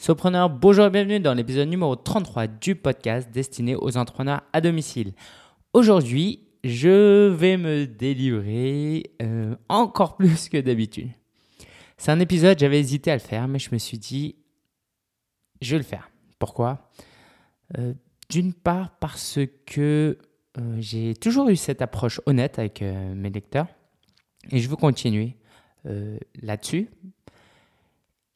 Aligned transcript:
Sopreneur, 0.00 0.48
bonjour 0.48 0.86
et 0.86 0.90
bienvenue 0.90 1.20
dans 1.20 1.34
l'épisode 1.34 1.68
numéro 1.68 1.94
33 1.94 2.46
du 2.46 2.74
podcast 2.74 3.30
destiné 3.30 3.76
aux 3.76 3.98
entrepreneurs 3.98 4.40
à 4.54 4.62
domicile. 4.62 5.12
Aujourd'hui, 5.74 6.48
je 6.64 7.28
vais 7.28 7.58
me 7.58 7.84
délivrer 7.84 9.10
euh, 9.20 9.54
encore 9.68 10.16
plus 10.16 10.48
que 10.48 10.56
d'habitude. 10.56 11.10
C'est 11.98 12.12
un 12.12 12.18
épisode, 12.18 12.58
j'avais 12.58 12.80
hésité 12.80 13.10
à 13.10 13.14
le 13.14 13.20
faire, 13.20 13.46
mais 13.46 13.58
je 13.58 13.68
me 13.72 13.76
suis 13.76 13.98
dit, 13.98 14.36
je 15.60 15.72
vais 15.72 15.76
le 15.76 15.84
faire. 15.84 16.10
Pourquoi? 16.38 16.90
Euh, 17.76 17.92
D'une 18.30 18.54
part 18.54 18.96
parce 19.00 19.38
que 19.66 20.16
euh, 20.56 20.76
j'ai 20.78 21.12
toujours 21.12 21.50
eu 21.50 21.56
cette 21.56 21.82
approche 21.82 22.22
honnête 22.24 22.58
avec 22.58 22.80
mes 22.80 23.28
lecteurs 23.28 23.66
et 24.50 24.60
je 24.60 24.68
veux 24.70 24.76
continuer 24.76 25.36
là-dessus. 26.40 26.88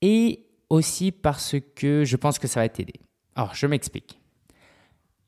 Et 0.03 0.44
aussi 0.71 1.13
parce 1.13 1.57
que 1.75 2.05
je 2.05 2.17
pense 2.17 2.39
que 2.39 2.47
ça 2.47 2.61
va 2.61 2.69
t'aider. 2.69 2.95
Alors, 3.37 3.55
je 3.55 3.67
m'explique. 3.67 4.19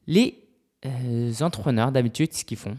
Les 0.06 0.44
euh, 0.84 1.32
entrepreneurs, 1.40 1.92
d'habitude, 1.92 2.32
ce 2.32 2.44
qu'ils 2.44 2.56
font, 2.56 2.76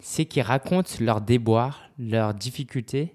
c'est 0.00 0.26
qu'ils 0.26 0.42
racontent 0.42 0.90
leurs 1.00 1.20
déboires, 1.20 1.90
leurs 1.98 2.34
difficultés 2.34 3.14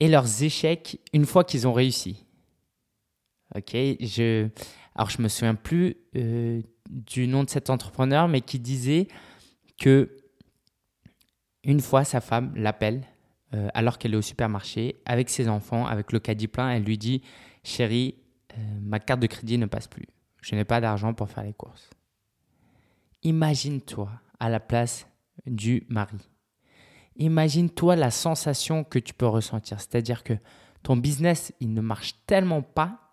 et 0.00 0.08
leurs 0.08 0.42
échecs 0.42 1.00
une 1.12 1.26
fois 1.26 1.44
qu'ils 1.44 1.66
ont 1.66 1.72
réussi. 1.72 2.24
Ok, 3.54 3.72
je, 3.72 4.48
alors 4.94 5.10
je 5.10 5.22
me 5.22 5.28
souviens 5.28 5.54
plus 5.54 5.96
euh, 6.16 6.60
du 6.90 7.26
nom 7.26 7.44
de 7.44 7.50
cet 7.50 7.70
entrepreneur, 7.70 8.28
mais 8.28 8.40
qui 8.40 8.58
disait 8.58 9.08
que 9.78 10.16
une 11.64 11.80
fois 11.80 12.04
sa 12.04 12.20
femme 12.20 12.52
l'appelle 12.54 13.02
euh, 13.54 13.68
alors 13.72 13.98
qu'elle 13.98 14.12
est 14.12 14.18
au 14.18 14.22
supermarché 14.22 14.96
avec 15.06 15.30
ses 15.30 15.48
enfants, 15.48 15.86
avec 15.86 16.12
le 16.12 16.18
caddie 16.18 16.48
plein, 16.48 16.70
elle 16.70 16.84
lui 16.84 16.98
dit 16.98 17.22
Chérie, 17.68 18.14
euh, 18.56 18.56
ma 18.80 18.98
carte 18.98 19.20
de 19.20 19.26
crédit 19.26 19.58
ne 19.58 19.66
passe 19.66 19.88
plus. 19.88 20.06
Je 20.40 20.54
n'ai 20.54 20.64
pas 20.64 20.80
d'argent 20.80 21.12
pour 21.12 21.28
faire 21.28 21.44
les 21.44 21.52
courses. 21.52 21.90
Imagine-toi 23.22 24.10
à 24.40 24.48
la 24.48 24.58
place 24.58 25.06
du 25.46 25.84
mari. 25.88 26.16
Imagine-toi 27.16 27.96
la 27.96 28.10
sensation 28.10 28.84
que 28.84 28.98
tu 28.98 29.12
peux 29.12 29.26
ressentir. 29.26 29.80
C'est-à-dire 29.80 30.24
que 30.24 30.32
ton 30.82 30.96
business, 30.96 31.52
il 31.60 31.74
ne 31.74 31.82
marche 31.82 32.14
tellement 32.26 32.62
pas 32.62 33.12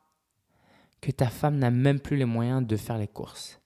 que 1.02 1.12
ta 1.12 1.28
femme 1.28 1.58
n'a 1.58 1.70
même 1.70 2.00
plus 2.00 2.16
les 2.16 2.26
moyens 2.26 2.66
de 2.66 2.78
faire 2.78 2.98
les 2.98 3.10
courses. 3.10 3.60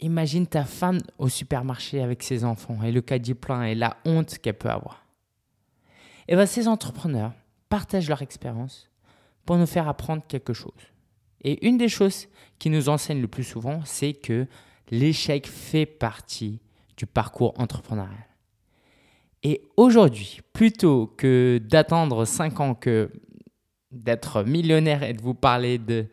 Imagine 0.00 0.48
ta 0.48 0.64
femme 0.64 0.98
au 1.18 1.28
supermarché 1.28 2.02
avec 2.02 2.24
ses 2.24 2.44
enfants 2.44 2.82
et 2.82 2.90
le 2.90 3.02
caddie 3.02 3.34
plein 3.34 3.62
et 3.62 3.76
la 3.76 3.98
honte 4.04 4.38
qu'elle 4.38 4.58
peut 4.58 4.68
avoir. 4.68 5.06
Et 6.26 6.34
bien 6.34 6.46
ces 6.46 6.66
entrepreneurs 6.66 7.34
partagent 7.68 8.08
leur 8.08 8.22
expérience 8.22 8.90
pour 9.46 9.56
nous 9.56 9.66
faire 9.66 9.88
apprendre 9.88 10.22
quelque 10.28 10.52
chose. 10.52 10.72
Et 11.42 11.66
une 11.66 11.78
des 11.78 11.88
choses 11.88 12.28
qui 12.58 12.70
nous 12.70 12.88
enseignent 12.88 13.20
le 13.20 13.28
plus 13.28 13.44
souvent, 13.44 13.80
c'est 13.84 14.12
que 14.12 14.46
l'échec 14.90 15.46
fait 15.46 15.86
partie 15.86 16.60
du 16.96 17.06
parcours 17.06 17.54
entrepreneurial. 17.58 18.26
Et 19.42 19.62
aujourd'hui, 19.76 20.40
plutôt 20.52 21.06
que 21.06 21.60
d'attendre 21.62 22.24
5 22.24 22.60
ans 22.60 22.74
que 22.74 23.10
d'être 23.92 24.42
millionnaire 24.42 25.02
et 25.02 25.12
de 25.12 25.22
vous 25.22 25.34
parler 25.34 25.78
de, 25.78 26.06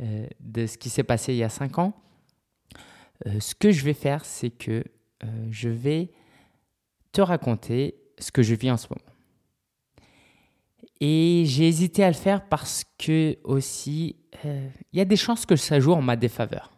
euh, 0.00 0.26
de 0.40 0.66
ce 0.66 0.76
qui 0.76 0.90
s'est 0.90 1.04
passé 1.04 1.32
il 1.32 1.38
y 1.38 1.44
a 1.44 1.48
5 1.48 1.78
ans, 1.78 1.94
euh, 3.26 3.38
ce 3.38 3.54
que 3.54 3.70
je 3.70 3.84
vais 3.84 3.94
faire, 3.94 4.24
c'est 4.24 4.50
que 4.50 4.82
euh, 5.24 5.46
je 5.50 5.68
vais 5.68 6.10
te 7.12 7.20
raconter 7.20 7.94
ce 8.18 8.32
que 8.32 8.42
je 8.42 8.54
vis 8.54 8.70
en 8.70 8.76
ce 8.76 8.88
moment. 8.90 9.11
Et 11.04 11.42
j'ai 11.46 11.66
hésité 11.66 12.04
à 12.04 12.06
le 12.06 12.14
faire 12.14 12.48
parce 12.48 12.84
que 12.96 13.36
aussi, 13.42 14.14
euh, 14.44 14.68
il 14.92 15.00
y 15.00 15.02
a 15.02 15.04
des 15.04 15.16
chances 15.16 15.44
que 15.44 15.56
ça 15.56 15.80
joue 15.80 15.94
en 15.94 16.00
ma 16.00 16.14
défaveur. 16.14 16.70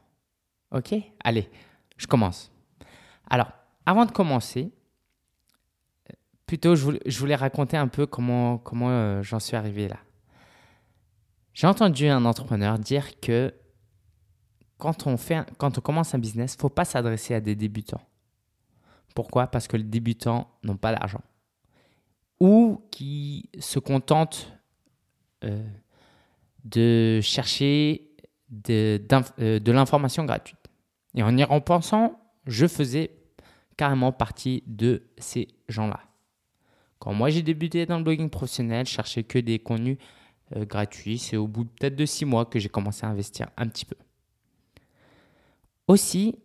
Ok? 0.71 0.95
Allez, 1.23 1.51
je 1.99 2.07
commence. 2.07 2.51
Alors, 3.29 3.53
avant 3.85 4.07
de 4.07 4.13
commencer, 4.13 4.73
plutôt, 6.47 6.75
je 6.75 7.19
voulais, 7.19 7.35
raconter 7.35 7.77
un 7.77 7.87
peu 7.87 8.07
comment, 8.07 8.63
euh, 8.73 9.23
j'en 9.23 9.41
suis 9.41 9.59
arrivé 9.59 9.89
là. 9.89 9.99
J'ai 11.53 11.67
entendu 11.67 12.09
un 12.09 12.25
entrepreneur 12.25 12.79
dire 12.79 13.21
que 13.21 13.53
quand 14.79 15.07
on, 15.07 15.19
fait, 15.19 15.45
quand 15.59 15.77
on 15.77 15.83
commence 15.83 16.15
un 16.15 16.19
business, 16.19 16.55
il 16.55 16.57
ne 16.57 16.61
faut 16.63 16.71
pas 16.71 16.87
s'adresser 16.87 17.35
à 17.35 17.43
des 17.43 17.57
débutants. 17.57 18.01
Pourquoi? 19.15 19.49
Parce 19.49 19.69
que 19.69 19.77
les 19.77 19.85
débutants 19.85 20.49
n'ont 20.63 20.79
pas 20.79 20.95
d'argent 20.95 21.21
ou 22.45 22.83
qui 22.91 23.49
se 23.59 23.79
contentent 23.79 24.53
euh, 25.45 25.67
de 26.67 27.23
chercher 27.23 28.11
de, 28.51 29.01
euh, 29.41 29.59
de 29.59 29.73
l'information 29.73 30.27
gratuite. 30.27 30.59
Et 31.15 31.23
en 31.23 31.35
y 31.39 31.43
repensant, 31.43 32.21
je 32.47 32.67
faisais 32.67 33.13
carrément 33.79 34.13
partie 34.13 34.63
de 34.67 35.05
ces 35.17 35.49
gens-là. 35.71 36.01
Quand 36.99 37.15
moi 37.15 37.31
j'ai 37.31 37.41
débuté 37.41 37.87
dans 37.87 37.97
le 37.97 38.05
blogging 38.05 38.29
professionnel, 38.29 38.85
je 38.87 38.93
cherchais 38.93 39.23
que 39.23 39.39
des 39.39 39.59
contenus 39.59 39.97
euh, 40.55 40.67
gratuits. 40.67 41.17
C'est 41.17 41.39
au 41.39 41.47
bout 41.47 41.65
peut-être 41.65 41.97
de 41.97 42.05
six 42.05 42.27
mois 42.27 42.45
que 42.45 42.59
j'ai 42.59 42.69
commencé 42.69 43.07
à 43.07 43.09
investir 43.09 43.49
un 43.57 43.69
petit 43.69 43.87
peu. 43.87 43.97
Aussi, 45.89 46.37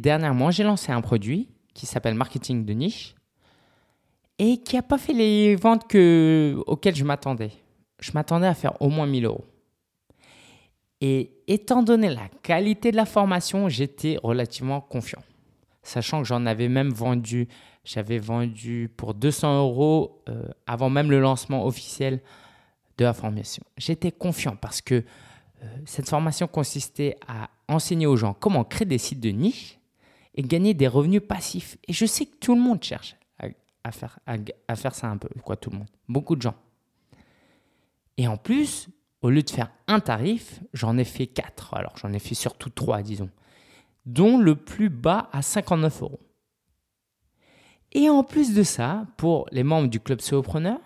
dernièrement 0.00 0.50
j'ai 0.50 0.64
lancé 0.64 0.90
un 0.90 1.02
produit 1.02 1.50
qui 1.76 1.84
s'appelle 1.84 2.14
Marketing 2.14 2.64
de 2.64 2.72
niche 2.72 3.14
et 4.38 4.56
qui 4.58 4.76
n'a 4.76 4.82
pas 4.82 4.96
fait 4.96 5.12
les 5.12 5.56
ventes 5.56 5.86
que, 5.86 6.56
auxquelles 6.66 6.96
je 6.96 7.04
m'attendais. 7.04 7.52
Je 8.00 8.12
m'attendais 8.12 8.46
à 8.46 8.54
faire 8.54 8.80
au 8.80 8.88
moins 8.88 9.06
1000 9.06 9.26
euros. 9.26 9.44
Et 11.02 11.32
étant 11.46 11.82
donné 11.82 12.08
la 12.08 12.28
qualité 12.42 12.90
de 12.90 12.96
la 12.96 13.04
formation, 13.04 13.68
j'étais 13.68 14.18
relativement 14.22 14.80
confiant. 14.80 15.22
Sachant 15.82 16.22
que 16.22 16.28
j'en 16.28 16.46
avais 16.46 16.68
même 16.68 16.90
vendu, 16.90 17.46
j'avais 17.84 18.18
vendu 18.18 18.90
pour 18.96 19.12
200 19.12 19.60
euros 19.60 20.22
euh, 20.30 20.48
avant 20.66 20.88
même 20.88 21.10
le 21.10 21.20
lancement 21.20 21.66
officiel 21.66 22.22
de 22.96 23.04
la 23.04 23.12
formation. 23.12 23.62
J'étais 23.76 24.12
confiant 24.12 24.56
parce 24.56 24.80
que 24.80 24.94
euh, 24.94 25.66
cette 25.84 26.08
formation 26.08 26.46
consistait 26.46 27.16
à 27.28 27.50
enseigner 27.68 28.06
aux 28.06 28.16
gens 28.16 28.32
comment 28.32 28.64
créer 28.64 28.86
des 28.86 28.98
sites 28.98 29.20
de 29.20 29.28
niche 29.28 29.78
et 30.36 30.42
gagner 30.42 30.74
des 30.74 30.86
revenus 30.86 31.22
passifs. 31.26 31.78
Et 31.88 31.92
je 31.92 32.06
sais 32.06 32.26
que 32.26 32.36
tout 32.36 32.54
le 32.54 32.60
monde 32.60 32.82
cherche 32.82 33.16
à, 33.84 33.92
faire, 33.92 34.18
à, 34.26 34.76
faire 34.76 34.94
ça 34.94 35.08
un 35.08 35.16
peu, 35.16 35.28
quoi, 35.42 35.56
tout 35.56 35.70
le 35.70 35.78
monde. 35.78 35.88
Beaucoup 36.08 36.36
de 36.36 36.42
gens. 36.42 36.54
Et 38.16 38.28
en 38.28 38.36
plus, 38.36 38.88
au 39.22 39.30
lieu 39.30 39.42
de 39.42 39.50
faire 39.50 39.70
un 39.86 40.00
tarif, 40.00 40.60
j'en 40.72 40.98
ai 40.98 41.04
fait 41.04 41.26
quatre. 41.26 41.74
Alors, 41.74 41.96
j'en 41.96 42.12
ai 42.12 42.18
fait 42.18 42.34
surtout 42.34 42.70
trois, 42.70 43.02
disons. 43.02 43.30
Dont 44.04 44.38
le 44.38 44.56
plus 44.56 44.90
bas 44.90 45.28
à 45.32 45.42
59 45.42 46.02
euros. 46.02 46.20
Et 47.92 48.08
en 48.10 48.24
plus 48.24 48.54
de 48.54 48.62
ça, 48.62 49.06
pour 49.16 49.46
les 49.52 49.62
membres 49.62 49.88
du 49.88 50.00
club 50.00 50.20
Solopreneur, 50.20 50.80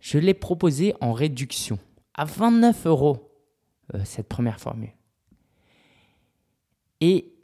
je 0.00 0.18
l'ai 0.18 0.34
proposé 0.34 0.94
en 1.00 1.12
réduction 1.12 1.78
à 2.14 2.24
29 2.24 2.86
euros, 2.86 3.32
euh, 3.94 4.00
cette 4.04 4.28
première 4.28 4.60
formule. 4.60 4.92
Et 7.00 7.35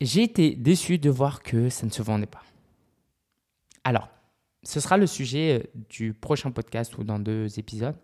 j'ai 0.00 0.22
été 0.22 0.54
déçu 0.54 0.98
de 0.98 1.10
voir 1.10 1.42
que 1.42 1.68
ça 1.68 1.86
ne 1.86 1.90
se 1.90 2.02
vendait 2.02 2.26
pas. 2.26 2.42
Alors, 3.84 4.08
ce 4.62 4.80
sera 4.80 4.96
le 4.96 5.06
sujet 5.06 5.60
euh, 5.60 5.80
du 5.88 6.12
prochain 6.14 6.50
podcast 6.50 6.96
ou 6.98 7.04
dans 7.04 7.18
deux 7.18 7.58
épisodes. 7.58 7.96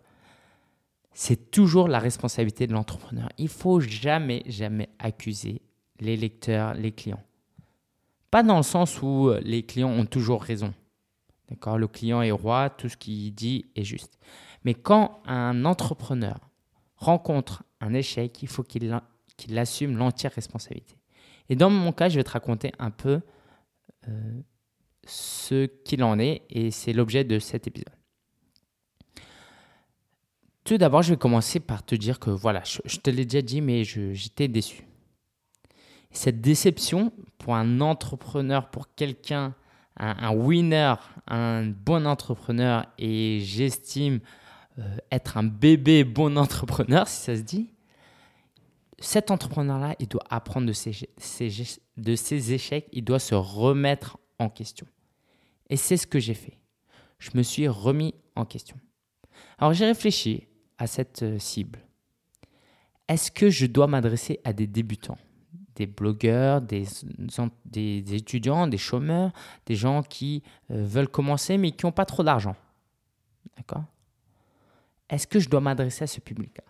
C'est 1.13 1.51
toujours 1.51 1.87
la 1.87 1.99
responsabilité 1.99 2.67
de 2.67 2.73
l'entrepreneur. 2.73 3.29
Il 3.37 3.49
faut 3.49 3.79
jamais, 3.79 4.43
jamais 4.45 4.89
accuser 4.99 5.61
les 5.99 6.15
lecteurs, 6.15 6.73
les 6.73 6.91
clients. 6.91 7.23
Pas 8.29 8.43
dans 8.43 8.57
le 8.57 8.63
sens 8.63 9.01
où 9.01 9.29
euh, 9.29 9.39
les 9.43 9.63
clients 9.63 9.89
ont 9.89 10.05
toujours 10.05 10.43
raison. 10.43 10.73
D'accord? 11.49 11.77
Le 11.77 11.87
client 11.87 12.21
est 12.21 12.31
roi, 12.31 12.69
tout 12.69 12.89
ce 12.89 12.97
qu'il 12.97 13.33
dit 13.33 13.65
est 13.75 13.83
juste. 13.83 14.19
Mais 14.63 14.73
quand 14.73 15.21
un 15.25 15.65
entrepreneur 15.65 16.39
rencontre 16.97 17.63
un 17.79 17.93
échec, 17.93 18.41
il 18.43 18.47
faut 18.47 18.63
qu'il 18.63 19.57
assume 19.57 19.97
l'entière 19.97 20.33
responsabilité. 20.33 20.95
Et 21.49 21.55
dans 21.55 21.69
mon 21.69 21.91
cas, 21.91 22.09
je 22.09 22.17
vais 22.17 22.23
te 22.23 22.31
raconter 22.31 22.71
un 22.79 22.91
peu 22.91 23.21
euh, 24.07 24.41
ce 25.05 25.65
qu'il 25.65 26.03
en 26.03 26.19
est 26.19 26.43
et 26.49 26.71
c'est 26.71 26.93
l'objet 26.93 27.23
de 27.23 27.39
cet 27.39 27.67
épisode. 27.67 27.93
Tout 30.63 30.77
d'abord, 30.77 31.01
je 31.01 31.11
vais 31.11 31.17
commencer 31.17 31.61
par 31.61 31.85
te 31.85 31.95
dire 31.95 32.19
que 32.19 32.29
voilà, 32.29 32.61
je, 32.65 32.97
te 32.97 33.09
l'ai 33.09 33.23
déjà 33.23 33.41
dit, 33.41 33.61
mais 33.61 33.85
j'étais 33.85 34.49
déçu. 34.49 34.83
Cette 36.11 36.41
déception 36.41 37.13
pour 37.37 37.55
un 37.55 37.79
entrepreneur, 37.79 38.69
pour 38.69 38.93
quelqu'un, 38.93 39.55
un, 39.95 40.31
winner, 40.33 40.95
un 41.27 41.67
bon 41.67 42.05
entrepreneur, 42.05 42.85
et 42.97 43.39
j'estime 43.41 44.19
euh, 44.77 44.97
être 45.09 45.37
un 45.37 45.43
bébé 45.43 46.03
bon 46.03 46.37
entrepreneur, 46.37 47.07
si 47.07 47.23
ça 47.23 47.37
se 47.37 47.43
dit, 47.43 47.69
cet 48.99 49.29
entrepreneur-là, 49.29 49.95
il 49.99 50.07
doit 50.07 50.23
apprendre 50.29 50.65
de 50.67 50.73
ses, 50.73 52.53
échecs, 52.53 52.87
il 52.91 53.03
doit 53.03 53.19
se 53.19 53.35
remettre 53.35 54.17
en 54.39 54.49
question. 54.49 54.87
Et 55.69 55.77
c'est 55.77 55.97
ce 55.97 56.07
que 56.07 56.19
j'ai 56.19 56.33
fait. 56.33 56.57
Je 57.19 57.31
me 57.35 57.43
suis 57.43 57.67
remis 57.67 58.15
en 58.35 58.45
question. 58.45 58.77
Alors 59.59 59.73
j'ai 59.73 59.85
réfléchi 59.85 60.47
à 60.77 60.87
cette 60.87 61.23
euh, 61.23 61.39
cible. 61.39 61.79
Est-ce 63.07 63.31
que 63.31 63.49
je 63.49 63.65
dois 63.65 63.87
m'adresser 63.87 64.39
à 64.43 64.53
des 64.53 64.67
débutants? 64.67 65.17
Des 65.75 65.85
blogueurs, 65.85 66.61
des, 66.61 66.85
des, 67.65 68.15
étudiants, 68.15 68.67
des 68.67 68.77
chômeurs, 68.77 69.31
des 69.65 69.75
gens 69.75 70.01
qui 70.01 70.43
euh, 70.71 70.83
veulent 70.83 71.07
commencer 71.07 71.57
mais 71.57 71.71
qui 71.71 71.85
n'ont 71.85 71.91
pas 71.91 72.05
trop 72.05 72.23
d'argent. 72.23 72.55
D'accord? 73.55 73.83
Est-ce 75.09 75.27
que 75.27 75.39
je 75.39 75.49
dois 75.49 75.61
m'adresser 75.61 76.03
à 76.03 76.07
ce 76.07 76.19
public-là? 76.19 76.63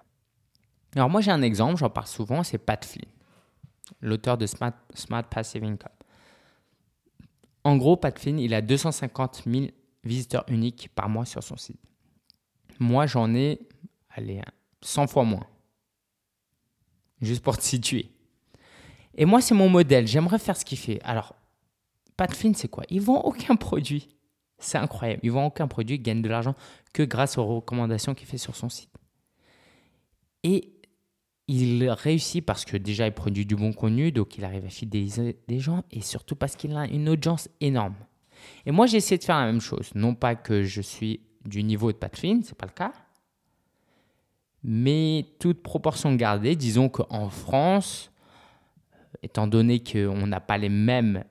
Alors 0.97 1.11
moi 1.11 1.21
j'ai 1.21 1.29
un 1.29 1.43
exemple, 1.43 1.77
j'en 1.77 1.91
parle 1.91 2.07
souvent, 2.07 2.41
c'est 2.41 2.57
Pat 2.57 2.83
Flynn, 2.83 3.05
l'auteur 4.01 4.35
de 4.35 4.47
Smart, 4.47 4.73
Smart 4.95 5.23
Passive 5.23 5.63
Income. 5.63 5.91
En 7.63 7.77
gros, 7.77 7.97
Pat 7.97 8.17
Flynn, 8.17 8.39
il 8.39 8.51
a 8.55 8.63
250 8.63 9.43
000 9.45 9.67
visiteurs 10.03 10.43
uniques 10.47 10.89
par 10.95 11.07
mois 11.07 11.25
sur 11.25 11.43
son 11.43 11.55
site. 11.55 11.79
Moi 12.79 13.05
j'en 13.05 13.35
ai, 13.35 13.59
allez, 14.09 14.41
100 14.81 15.05
fois 15.05 15.23
moins. 15.23 15.45
Juste 17.21 17.43
pour 17.43 17.57
te 17.59 17.63
situer. 17.63 18.11
Et 19.13 19.25
moi, 19.25 19.41
c'est 19.41 19.55
mon 19.55 19.69
modèle. 19.69 20.07
J'aimerais 20.07 20.37
faire 20.37 20.55
ce 20.55 20.63
qu'il 20.63 20.77
fait. 20.77 21.01
Alors, 21.03 21.35
Pat 22.15 22.31
Flynn, 22.31 22.53
c'est 22.53 22.67
quoi? 22.67 22.83
Ils 22.89 23.01
vend 23.01 23.21
aucun 23.21 23.55
produit. 23.55 24.09
C'est 24.59 24.77
incroyable. 24.77 25.21
Ils 25.23 25.31
vend 25.31 25.45
aucun 25.45 25.67
produit, 25.67 25.95
ils 25.95 26.01
gagnent 26.01 26.21
de 26.21 26.29
l'argent 26.29 26.55
que 26.93 27.03
grâce 27.03 27.37
aux 27.37 27.45
recommandations 27.45 28.13
qu'il 28.13 28.27
fait 28.27 28.37
sur 28.37 28.55
son 28.55 28.69
site. 28.69 28.93
Et 30.43 30.76
il 31.47 31.89
réussit 31.89 32.45
parce 32.45 32.65
que 32.65 32.77
déjà, 32.77 33.07
il 33.07 33.13
produit 33.13 33.45
du 33.45 33.55
bon 33.55 33.73
contenu, 33.73 34.11
donc 34.11 34.37
il 34.37 34.43
arrive 34.43 34.65
à 34.65 34.69
fidéliser 34.69 35.37
des 35.47 35.59
gens 35.59 35.83
et 35.91 36.01
surtout 36.01 36.35
parce 36.35 36.55
qu'il 36.55 36.75
a 36.75 36.85
une 36.85 37.07
audience 37.09 37.49
énorme. 37.61 37.95
Et 38.65 38.71
moi, 38.71 38.85
j'ai 38.85 38.97
essayé 38.97 39.17
de 39.17 39.23
faire 39.23 39.39
la 39.39 39.45
même 39.45 39.61
chose. 39.61 39.91
Non 39.95 40.13
pas 40.13 40.35
que 40.35 40.63
je 40.63 40.81
suis 40.81 41.21
du 41.45 41.63
niveau 41.63 41.91
de 41.91 41.97
Pat 41.97 42.15
Flynn, 42.15 42.43
c'est 42.43 42.57
pas 42.57 42.65
le 42.65 42.73
cas. 42.73 42.91
Mais 44.63 45.25
toute 45.39 45.61
proportion 45.63 46.13
gardée, 46.15 46.55
disons 46.55 46.89
qu'en 46.89 47.29
France, 47.29 48.11
étant 49.23 49.47
donné 49.47 49.81
qu'on 49.81 50.27
n'a 50.27 50.41
pas 50.41 50.57
les 50.57 50.69
mêmes 50.69 51.23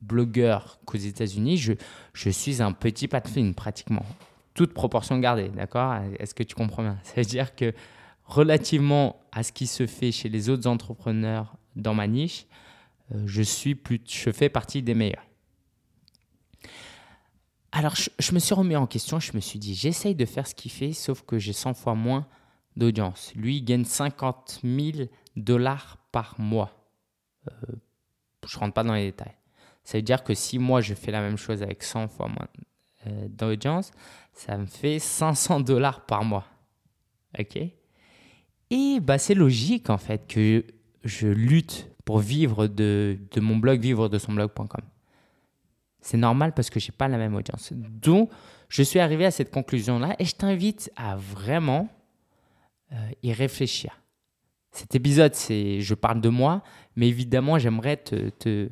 blogueurs 0.00 0.78
qu'aux 0.84 0.98
États-Unis, 0.98 1.56
je, 1.56 2.30
suis 2.30 2.62
un 2.62 2.72
petit 2.72 3.08
Pat 3.08 3.26
Flynn 3.26 3.54
pratiquement. 3.54 4.04
Toute 4.54 4.72
proportion 4.72 5.18
gardée, 5.18 5.48
d'accord? 5.48 5.94
Est-ce 6.18 6.34
que 6.34 6.44
tu 6.44 6.54
comprends 6.54 6.82
bien? 6.82 6.98
Ça 7.02 7.14
veut 7.16 7.24
dire 7.24 7.56
que 7.56 7.72
relativement 8.24 9.20
à 9.32 9.42
ce 9.42 9.52
qui 9.52 9.66
se 9.66 9.86
fait 9.86 10.12
chez 10.12 10.28
les 10.28 10.48
autres 10.48 10.68
entrepreneurs 10.68 11.56
dans 11.76 11.94
ma 11.94 12.06
niche, 12.06 12.46
euh, 13.12 13.22
je, 13.26 13.42
suis 13.42 13.74
plus, 13.74 14.00
je 14.06 14.30
fais 14.30 14.48
partie 14.48 14.82
des 14.82 14.94
meilleurs. 14.94 15.26
Alors, 17.72 17.94
je, 17.96 18.32
me 18.32 18.38
suis 18.38 18.54
remis 18.54 18.76
en 18.76 18.86
question, 18.86 19.18
je 19.18 19.32
me 19.34 19.40
suis 19.40 19.58
dit, 19.58 19.74
j'essaye 19.74 20.14
de 20.14 20.24
faire 20.24 20.46
ce 20.46 20.54
qu'il 20.54 20.70
fait, 20.70 20.92
sauf 20.92 21.22
que 21.22 21.38
j'ai 21.38 21.52
100 21.52 21.74
fois 21.74 21.94
moins 21.94 22.26
d'audience. 22.76 23.32
Lui, 23.34 23.56
il 23.56 23.64
gagne 23.64 23.84
50 23.84 24.60
000 24.62 25.08
dollars 25.36 25.98
par 26.12 26.38
mois. 26.38 26.88
Euh, 27.48 27.52
je 28.46 28.56
ne 28.56 28.60
rentre 28.60 28.74
pas 28.74 28.84
dans 28.84 28.94
les 28.94 29.06
détails. 29.06 29.34
Ça 29.82 29.98
veut 29.98 30.02
dire 30.02 30.22
que 30.22 30.34
si 30.34 30.58
moi 30.58 30.80
je 30.80 30.94
fais 30.94 31.10
la 31.10 31.20
même 31.20 31.36
chose 31.36 31.62
avec 31.62 31.82
100 31.82 32.08
fois 32.08 32.28
moins 32.28 32.48
euh, 33.06 33.28
d'audience, 33.28 33.90
ça 34.32 34.56
me 34.56 34.66
fait 34.66 34.98
500 34.98 35.60
dollars 35.60 36.06
par 36.06 36.24
mois. 36.24 36.46
Ok? 37.38 37.58
Et 38.74 38.98
bah, 38.98 39.18
c'est 39.18 39.34
logique 39.34 39.88
en 39.88 39.98
fait 39.98 40.26
que 40.26 40.64
je 41.04 41.28
lutte 41.28 41.88
pour 42.04 42.18
vivre 42.18 42.66
de, 42.66 43.16
de 43.30 43.40
mon 43.40 43.56
blog, 43.56 43.78
vivre 43.78 44.08
de 44.08 44.18
son 44.18 44.32
blog.com. 44.32 44.80
C'est 46.00 46.16
normal 46.16 46.52
parce 46.54 46.70
que 46.70 46.80
je 46.80 46.88
n'ai 46.88 46.96
pas 46.96 47.06
la 47.06 47.16
même 47.16 47.36
audience. 47.36 47.72
Donc, 47.72 48.30
je 48.68 48.82
suis 48.82 48.98
arrivé 48.98 49.26
à 49.26 49.30
cette 49.30 49.52
conclusion-là 49.52 50.16
et 50.18 50.24
je 50.24 50.34
t'invite 50.34 50.90
à 50.96 51.14
vraiment 51.14 51.88
euh, 52.90 52.96
y 53.22 53.32
réfléchir. 53.32 54.00
Cet 54.72 54.96
épisode, 54.96 55.36
c'est 55.36 55.80
je 55.80 55.94
parle 55.94 56.20
de 56.20 56.28
moi, 56.28 56.64
mais 56.96 57.06
évidemment, 57.06 57.60
j'aimerais 57.60 57.98
te, 57.98 58.68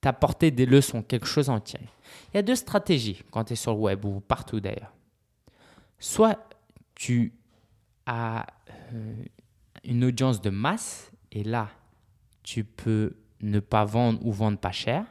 t'apporter 0.00 0.50
des 0.50 0.64
leçons, 0.64 1.02
quelque 1.02 1.26
chose 1.26 1.50
à 1.50 1.52
en 1.52 1.60
tirer. 1.60 1.90
Il 2.32 2.38
y 2.38 2.40
a 2.40 2.42
deux 2.42 2.56
stratégies 2.56 3.22
quand 3.30 3.44
tu 3.44 3.52
es 3.52 3.56
sur 3.56 3.74
le 3.74 3.80
web 3.80 4.02
ou 4.06 4.20
partout 4.20 4.60
d'ailleurs. 4.60 4.94
Soit 5.98 6.38
tu 6.94 7.34
as 8.06 8.46
euh, 8.94 9.14
une 9.84 10.04
audience 10.04 10.40
de 10.40 10.50
masse 10.50 11.12
et 11.30 11.44
là, 11.44 11.68
tu 12.42 12.64
peux 12.64 13.16
ne 13.40 13.60
pas 13.60 13.84
vendre 13.84 14.24
ou 14.24 14.32
vendre 14.32 14.58
pas 14.58 14.72
cher. 14.72 15.04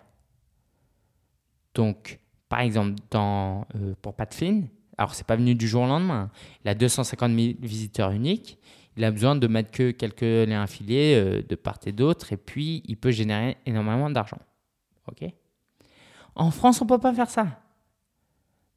Donc, 1.73 2.19
par 2.49 2.59
exemple, 2.59 2.95
dans, 3.09 3.65
euh, 3.75 3.93
pour 4.01 4.15
Pat 4.15 4.33
Flynn, 4.33 4.67
alors 4.97 5.13
c'est 5.13 5.25
pas 5.25 5.35
venu 5.35 5.55
du 5.55 5.67
jour 5.67 5.83
au 5.83 5.87
lendemain, 5.87 6.29
il 6.63 6.69
a 6.69 6.75
250 6.75 7.31
000 7.33 7.53
visiteurs 7.59 8.11
uniques 8.11 8.59
il 8.97 9.05
a 9.05 9.11
besoin 9.11 9.35
de 9.35 9.47
mettre 9.47 9.71
que 9.71 9.91
quelques 9.91 10.21
liens 10.21 10.63
affiliés 10.63 11.15
euh, 11.15 11.41
de 11.47 11.55
part 11.55 11.79
et 11.85 11.91
d'autre, 11.91 12.33
et 12.33 12.37
puis 12.37 12.83
il 12.85 12.97
peut 12.97 13.11
générer 13.11 13.57
énormément 13.65 14.09
d'argent. 14.09 14.39
Ok? 15.07 15.29
En 16.35 16.51
France, 16.51 16.81
on 16.81 16.85
peut 16.85 16.99
pas 16.99 17.13
faire 17.13 17.29
ça. 17.29 17.61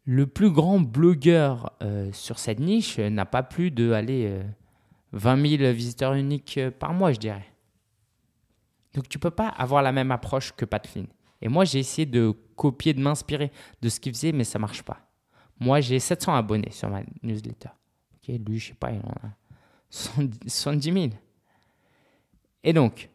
Le 0.05 0.26
plus 0.26 0.50
grand 0.50 0.81
blogueur 0.81 1.73
euh, 1.82 2.11
sur 2.12 2.38
cette 2.38 2.61
niche 2.61 2.99
n'a 2.99 3.25
pas 3.25 3.43
plus 3.43 3.70
de 3.70 3.93
20 5.14 5.58
000 5.58 5.72
visiteurs 5.72 6.14
uniques 6.14 6.58
euh, 6.58 6.70
par 6.70 6.93
mois, 6.93 7.12
je 7.12 7.19
dirais. 7.19 7.46
Donc 8.93 9.08
tu 9.08 9.19
peux 9.19 9.31
pas 9.31 9.49
avoir 9.49 9.82
la 9.82 9.93
même 9.93 10.11
approche 10.11 10.52
que 10.52 10.64
Pat 10.64 10.87
Flynn. 10.87 11.06
Et 11.40 11.49
moi, 11.49 11.64
j'ai 11.64 11.78
essayé 11.78 12.06
de 12.06 12.32
copier, 12.56 12.94
de 12.94 13.00
m'inspirer 13.00 13.50
de 13.82 13.88
ce 13.88 14.00
qu'il 14.00 14.12
faisait, 14.14 14.32
mais 14.32 14.44
ça 14.44 14.58
marche 14.58 14.82
pas. 14.82 15.00
Moi, 15.61 15.81
j'ai 15.81 15.99
700 15.99 16.34
abonnés 16.34 16.70
sur 16.70 16.88
ma 16.88 17.02
newsletter. 17.22 17.70
Ok, 18.16 18.34
lui, 18.46 18.58
je 18.58 18.69
sais 18.69 18.75
pas, 18.75 18.90
il 18.93 19.00
en 19.00 19.28
a 19.28 19.37
70 19.90 20.93
000. 20.93 21.08
Et 22.62 22.72
donc, 22.72 23.10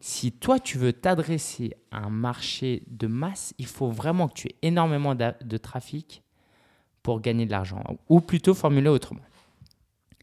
si 0.00 0.32
toi, 0.32 0.58
tu 0.58 0.78
veux 0.78 0.92
t'adresser 0.92 1.74
à 1.90 1.98
un 1.98 2.10
marché 2.10 2.82
de 2.86 3.06
masse, 3.06 3.52
il 3.58 3.66
faut 3.66 3.90
vraiment 3.90 4.28
que 4.28 4.34
tu 4.34 4.48
aies 4.48 4.56
énormément 4.62 5.14
de 5.14 5.56
trafic 5.56 6.22
pour 7.02 7.20
gagner 7.20 7.46
de 7.46 7.50
l'argent. 7.50 7.82
Ou 8.08 8.20
plutôt 8.20 8.54
formuler 8.54 8.88
autrement. 8.88 9.22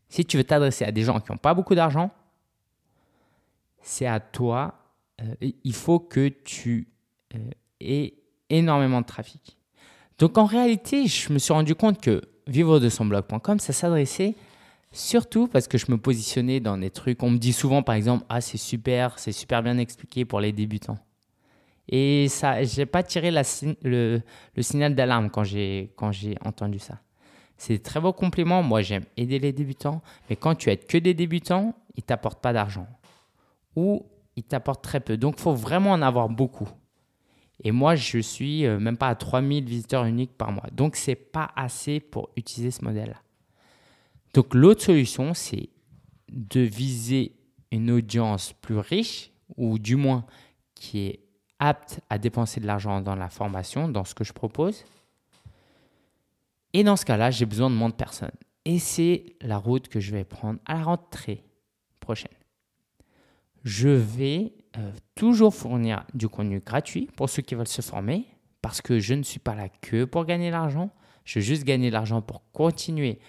Si 0.10 0.26
tu 0.26 0.38
veux 0.38 0.44
t'adresser 0.44 0.86
à 0.86 0.92
des 0.92 1.04
gens 1.04 1.20
qui 1.20 1.32
n'ont 1.32 1.38
pas 1.38 1.54
beaucoup 1.54 1.76
d'argent, 1.76 2.12
c'est 3.82 4.08
à 4.08 4.20
toi, 4.20 4.74
euh, 5.22 5.52
il 5.64 5.74
faut 5.74 6.00
que 6.00 6.28
tu 6.30 6.88
euh, 7.36 7.38
aies 7.80 8.14
énormément 8.50 9.02
de 9.02 9.06
trafic. 9.06 9.58
Donc 10.18 10.38
en 10.38 10.46
réalité, 10.46 11.08
je 11.08 11.32
me 11.32 11.40
suis 11.40 11.54
rendu 11.54 11.76
compte 11.76 12.02
que 12.02 12.22
vivre 12.48 12.80
de 12.80 12.90
son 12.90 13.06
blog.com, 13.06 13.60
ça 13.60 13.74
s'adressait 13.74 14.36
Surtout 14.92 15.48
parce 15.48 15.68
que 15.68 15.78
je 15.78 15.86
me 15.92 15.98
positionnais 15.98 16.60
dans 16.60 16.78
des 16.78 16.90
trucs. 16.90 17.22
On 17.22 17.30
me 17.30 17.38
dit 17.38 17.54
souvent, 17.54 17.84
par 17.84 17.94
exemple, 17.96 18.26
ah 18.28 18.42
c'est 18.42 18.58
super, 18.58 19.20
c'est 19.20 19.32
super 19.32 19.62
bien 19.62 19.78
expliqué 19.78 20.26
pour 20.26 20.40
les 20.40 20.52
débutants. 20.52 20.98
Et 21.88 22.28
ça, 22.28 22.64
j'ai 22.64 22.86
pas 22.86 23.04
tiré 23.04 23.32
le, 23.32 24.22
le, 24.56 24.62
signal 24.62 24.96
d'alarme 24.96 25.30
quand 25.30 25.44
j'ai 25.44 25.92
quand 25.96 26.12
j'ai 26.12 26.36
entendu 26.44 26.80
ça. 26.80 27.00
C'est 27.60 27.84
très 27.84 28.00
beau 28.00 28.14
compliment. 28.14 28.64
Moi, 28.64 28.82
j'aime 28.82 29.04
aider 29.18 29.38
les 29.38 29.54
débutants, 29.54 30.02
mais 30.30 30.36
quand 30.36 30.56
tu 30.56 30.72
aides 30.72 30.88
que 30.88 30.98
des 30.98 31.14
débutants, 31.14 31.76
ils 31.96 32.04
t'apportent 32.04 32.42
pas 32.42 32.54
d'argent 32.54 32.88
ou 33.76 34.06
ils 34.36 34.44
t'apportent 34.44 34.84
très 34.84 35.00
peu. 35.00 35.18
Donc, 35.18 35.36
il 35.38 35.42
faut 35.42 35.54
vraiment 35.54 35.92
en 35.92 36.02
avoir 36.02 36.30
beaucoup. 36.30 36.70
Et 37.64 37.72
moi, 37.72 37.96
je 37.96 38.18
suis 38.20 38.66
euh, 38.66 38.80
même 38.80 38.98
pas 38.98 39.10
à 39.10 39.16
3000 39.16 39.66
visiteurs 39.66 40.06
uniques 40.06 40.36
par 40.38 40.52
mois. 40.52 40.68
Donc, 40.72 40.96
c'est 40.96 41.16
pas 41.16 41.52
assez 41.56 42.00
pour 42.00 42.30
utiliser 42.36 42.72
ce 42.72 42.84
modèle-là. 42.84 43.22
Donc 44.34 44.54
l'autre 44.54 44.84
solution, 44.84 45.34
c'est 45.34 45.70
de 46.32 46.62
viser 46.62 47.34
une 47.72 47.92
audience 47.92 48.54
plus 48.54 48.78
riche, 48.78 49.32
ou 49.58 49.80
du 49.80 49.96
moins 49.96 50.26
qui 50.76 51.00
est 51.00 51.20
apte 51.60 52.00
à 52.10 52.18
dépenser 52.18 52.60
de 52.60 52.68
l'argent 52.68 53.02
dans 53.02 53.16
la 53.16 53.30
formation, 53.30 53.90
dans 53.90 54.06
ce 54.06 54.16
que 54.16 54.24
je 54.24 54.34
propose. 54.34 54.86
Et 56.74 56.84
dans 56.84 56.96
ce 56.96 57.06
cas-là, 57.06 57.32
j'ai 57.32 57.46
besoin 57.46 57.70
de 57.70 57.76
moins 57.76 57.90
de 57.90 57.96
personnes. 57.96 58.32
Et 58.66 58.80
c'est 58.80 59.36
la 59.42 59.58
route 59.58 59.88
que 59.88 60.00
je 60.00 60.12
vais 60.12 60.24
prendre 60.24 60.60
à 60.66 60.76
la 60.76 60.84
rentrée 60.84 61.44
prochaine. 62.00 62.32
Je 63.64 63.90
vais 63.90 64.54
euh, 64.78 64.92
toujours 65.16 65.54
fournir 65.54 66.06
du 66.14 66.30
contenu 66.30 66.60
gratuit 66.60 67.10
pour 67.16 67.30
ceux 67.30 67.42
qui 67.42 67.56
veulent 67.56 67.68
se 67.68 67.82
former, 67.82 68.26
parce 68.62 68.82
que 68.82 69.00
je 69.00 69.14
ne 69.14 69.24
suis 69.24 69.40
pas 69.40 69.56
là 69.56 69.70
que 69.70 70.06
pour 70.06 70.26
gagner 70.26 70.48
de 70.48 70.54
l'argent. 70.54 70.92
Je 71.26 71.40
veux 71.40 71.44
juste 71.44 71.64
gagner 71.64 71.90
de 71.90 71.94
l'argent 71.94 72.22
pour 72.22 72.44
continuer 72.52 73.20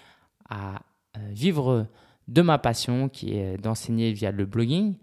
à 0.49 0.81
euh, 1.17 1.19
vivre 1.31 1.87
de 2.27 2.41
ma 2.41 2.57
passion 2.57 3.09
qui 3.09 3.35
est 3.35 3.57
d'enseigner 3.57 4.13
via 4.13 4.31
le 4.31 4.45
blogging 4.45 4.95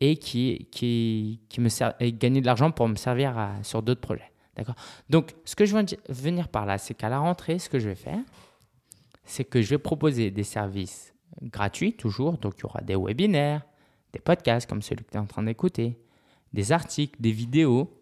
et 0.00 0.16
qui, 0.16 0.68
me 1.58 1.68
sert, 1.68 1.94
et 2.00 2.12
gagner 2.12 2.40
de 2.40 2.46
l'argent 2.46 2.70
pour 2.70 2.88
me 2.88 2.96
servir 2.96 3.36
sur 3.62 3.82
d'autres 3.82 4.00
projets. 4.00 4.31
D'accord? 4.56 4.74
Donc, 5.08 5.34
ce 5.44 5.56
que 5.56 5.64
je 5.64 5.76
veux 5.76 5.84
venir 6.08 6.48
par 6.48 6.66
là, 6.66 6.78
c'est 6.78 6.94
qu'à 6.94 7.08
la 7.08 7.18
rentrée, 7.18 7.58
ce 7.58 7.68
que 7.68 7.78
je 7.78 7.88
vais 7.88 7.94
faire, 7.94 8.20
c'est 9.24 9.44
que 9.44 9.62
je 9.62 9.70
vais 9.70 9.78
proposer 9.78 10.30
des 10.30 10.44
services 10.44 11.14
gratuits 11.42 11.94
toujours. 11.94 12.38
Donc, 12.38 12.54
il 12.58 12.62
y 12.62 12.64
aura 12.64 12.80
des 12.80 12.96
webinaires, 12.96 13.62
des 14.12 14.20
podcasts 14.20 14.68
comme 14.68 14.82
celui 14.82 15.04
que 15.04 15.10
tu 15.10 15.16
es 15.16 15.20
en 15.20 15.26
train 15.26 15.42
d'écouter, 15.42 15.98
des 16.52 16.72
articles, 16.72 17.20
des 17.20 17.32
vidéos 17.32 17.98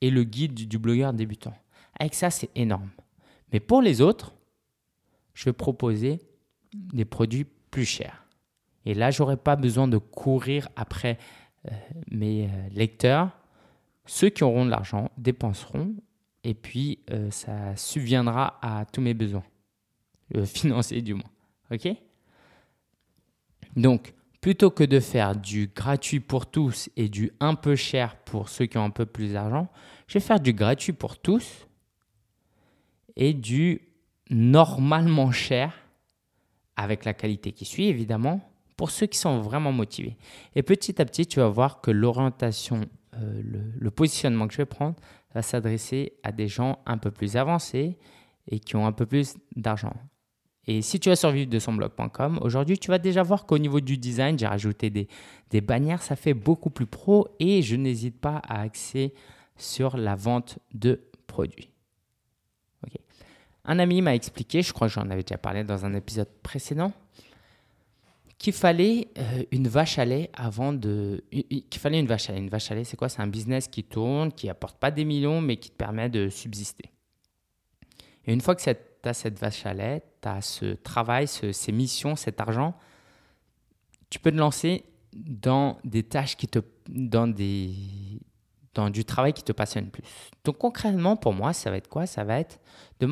et 0.00 0.10
le 0.10 0.24
guide 0.24 0.54
du 0.54 0.78
blogueur 0.78 1.12
débutant. 1.12 1.54
Avec 1.98 2.14
ça, 2.14 2.30
c'est 2.30 2.50
énorme. 2.54 2.90
Mais 3.52 3.60
pour 3.60 3.80
les 3.80 4.00
autres, 4.00 4.34
je 5.32 5.46
vais 5.46 5.52
proposer 5.52 6.20
des 6.74 7.04
produits 7.04 7.46
plus 7.70 7.84
chers. 7.84 8.26
Et 8.84 8.94
là, 8.94 9.10
j'aurai 9.10 9.36
pas 9.36 9.56
besoin 9.56 9.88
de 9.88 9.98
courir 9.98 10.68
après 10.76 11.18
euh, 11.70 11.74
mes 12.10 12.46
euh, 12.46 12.68
lecteurs. 12.70 13.30
Ceux 14.06 14.28
qui 14.28 14.44
auront 14.44 14.64
de 14.64 14.70
l'argent 14.70 15.10
dépenseront 15.16 15.94
et 16.42 16.54
puis 16.54 16.98
euh, 17.10 17.30
ça 17.30 17.74
subviendra 17.76 18.58
à 18.62 18.84
tous 18.84 19.00
mes 19.00 19.14
besoins 19.14 19.44
financiers 20.44 21.02
du 21.02 21.14
moins. 21.14 21.30
Ok? 21.70 21.88
Donc, 23.76 24.14
plutôt 24.40 24.70
que 24.70 24.84
de 24.84 25.00
faire 25.00 25.34
du 25.34 25.70
gratuit 25.74 26.20
pour 26.20 26.46
tous 26.46 26.90
et 26.96 27.08
du 27.08 27.32
un 27.40 27.54
peu 27.54 27.76
cher 27.76 28.16
pour 28.16 28.48
ceux 28.50 28.66
qui 28.66 28.76
ont 28.76 28.84
un 28.84 28.90
peu 28.90 29.06
plus 29.06 29.32
d'argent, 29.32 29.68
je 30.06 30.14
vais 30.14 30.24
faire 30.24 30.40
du 30.40 30.52
gratuit 30.52 30.92
pour 30.92 31.18
tous 31.18 31.66
et 33.16 33.32
du 33.32 33.80
normalement 34.30 35.32
cher 35.32 35.72
avec 36.76 37.04
la 37.04 37.14
qualité 37.14 37.52
qui 37.52 37.64
suit 37.64 37.86
évidemment 37.86 38.40
pour 38.76 38.90
ceux 38.90 39.06
qui 39.06 39.18
sont 39.18 39.40
vraiment 39.40 39.72
motivés. 39.72 40.16
Et 40.56 40.62
petit 40.62 41.00
à 41.00 41.04
petit, 41.04 41.26
tu 41.26 41.40
vas 41.40 41.48
voir 41.48 41.80
que 41.80 41.90
l'orientation, 41.90 42.82
euh, 43.20 43.42
le, 43.78 43.90
positionnement 43.90 44.46
que 44.46 44.52
je 44.52 44.58
vais 44.58 44.66
prendre 44.66 44.96
va 45.34 45.42
s'adresser 45.42 46.14
à 46.22 46.32
des 46.32 46.48
gens 46.48 46.78
un 46.86 46.98
peu 46.98 47.10
plus 47.10 47.36
avancés 47.36 47.98
et 48.48 48.60
qui 48.60 48.76
ont 48.76 48.86
un 48.86 48.92
peu 48.92 49.06
plus 49.06 49.34
d'argent. 49.56 49.94
Et 50.66 50.80
si 50.80 50.98
tu 50.98 51.10
as 51.10 51.16
survécu 51.16 51.46
de 51.46 51.58
son 51.58 51.74
blog.com, 51.74 52.38
aujourd'hui, 52.40 52.78
tu 52.78 52.90
vas 52.90 52.98
déjà 52.98 53.22
voir 53.22 53.44
qu'au 53.44 53.58
niveau 53.58 53.80
du 53.80 53.98
design, 53.98 54.38
j'ai 54.38 54.46
rajouté 54.46 54.90
des, 54.90 55.08
des, 55.50 55.60
bannières, 55.60 56.02
ça 56.02 56.16
fait 56.16 56.34
beaucoup 56.34 56.70
plus 56.70 56.86
pro 56.86 57.28
et 57.38 57.60
je 57.62 57.76
n'hésite 57.76 58.18
pas 58.18 58.40
à 58.48 58.60
axer 58.62 59.12
sur 59.56 59.96
la 59.96 60.14
vente 60.14 60.58
de 60.72 61.02
produits. 61.26 61.70
Un 63.66 63.78
ami 63.78 64.02
m'a 64.02 64.14
expliqué, 64.14 64.62
je 64.62 64.72
crois 64.72 64.88
que 64.88 64.94
j'en 64.94 65.08
avais 65.10 65.22
déjà 65.22 65.38
parlé 65.38 65.64
dans 65.64 65.86
un 65.86 65.94
épisode 65.94 66.28
précédent, 66.42 66.92
qu'il 68.38 68.52
fallait 68.52 69.08
euh, 69.18 69.44
une 69.52 69.68
vache 69.68 69.98
à 69.98 70.04
lait 70.04 70.30
avant 70.34 70.72
de. 70.72 71.24
qu'il 71.30 71.80
fallait 71.80 72.00
une 72.00 72.06
vache 72.06 72.30
à 72.30 72.32
lait. 72.32 72.38
Une 72.38 72.48
vache 72.48 72.70
à 72.70 72.74
lait, 72.74 72.84
c'est 72.84 72.96
quoi? 72.96 73.08
C'est 73.08 73.22
un 73.22 73.26
business 73.26 73.68
qui 73.68 73.84
tourne, 73.84 74.32
qui 74.32 74.48
apporte 74.48 74.78
pas 74.78 74.90
des 74.90 75.04
millions, 75.04 75.40
mais 75.40 75.56
qui 75.56 75.70
te 75.70 75.76
permet 75.76 76.08
de 76.08 76.28
subsister. 76.28 76.90
Et 78.26 78.32
une 78.32 78.40
fois 78.40 78.54
que 78.54 78.62
tu 78.62 78.70
as 79.08 79.14
cette 79.14 79.38
vache 79.38 79.66
à 79.66 79.74
lait, 79.74 80.02
tu 80.22 80.28
as 80.28 80.40
ce 80.40 80.74
travail, 80.74 81.28
ces 81.28 81.72
missions, 81.72 82.16
cet 82.16 82.40
argent, 82.40 82.74
tu 84.10 84.18
peux 84.18 84.30
te 84.30 84.36
lancer 84.36 84.84
dans 85.12 85.78
des 85.84 86.02
tâches 86.02 86.36
qui 86.36 86.48
te. 86.48 86.58
dans 86.88 87.28
des. 87.28 87.70
dans 88.74 88.90
du 88.90 89.04
travail 89.04 89.32
qui 89.32 89.44
te 89.44 89.52
passionne 89.52 89.90
plus. 89.90 90.02
Donc 90.44 90.58
concrètement, 90.58 91.16
pour 91.16 91.32
moi, 91.32 91.52
ça 91.52 91.70
va 91.70 91.76
être 91.76 91.88
quoi? 91.88 92.06
Ça 92.06 92.24
va 92.24 92.40
être 92.40 92.58
de 93.00 93.06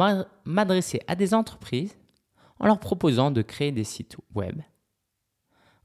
m'adresser 0.45 1.00
à 1.07 1.14
des 1.14 1.33
entreprises 1.33 1.97
en 2.59 2.67
leur 2.67 2.81
proposant 2.81 3.31
de 3.31 3.43
créer 3.43 3.73
des 3.73 3.85
sites 3.85 4.17
web 4.35 4.61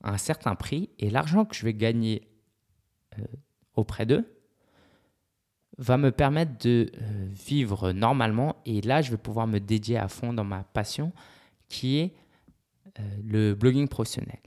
un 0.04 0.18
certain 0.18 0.56
prix 0.56 0.90
et 1.00 1.10
l'argent 1.10 1.46
que 1.46 1.56
je 1.56 1.64
vais 1.64 1.74
gagner 1.74 2.28
euh, 3.18 3.24
auprès 3.76 4.06
d'eux 4.06 4.26
va 5.78 5.98
me 5.98 6.12
permettre 6.12 6.58
de 6.60 6.92
euh, 7.02 7.28
vivre 7.30 7.92
normalement 7.92 8.56
et 8.66 8.82
là 8.82 9.02
je 9.02 9.12
vais 9.12 9.18
pouvoir 9.18 9.48
me 9.48 9.60
dédier 9.60 9.98
à 9.98 10.08
fond 10.08 10.34
dans 10.34 10.44
ma 10.44 10.64
passion 10.64 11.12
qui 11.68 12.00
est 12.00 12.14
euh, 13.00 13.04
le 13.24 13.54
blogging 13.54 13.88
professionnel. 13.88 14.40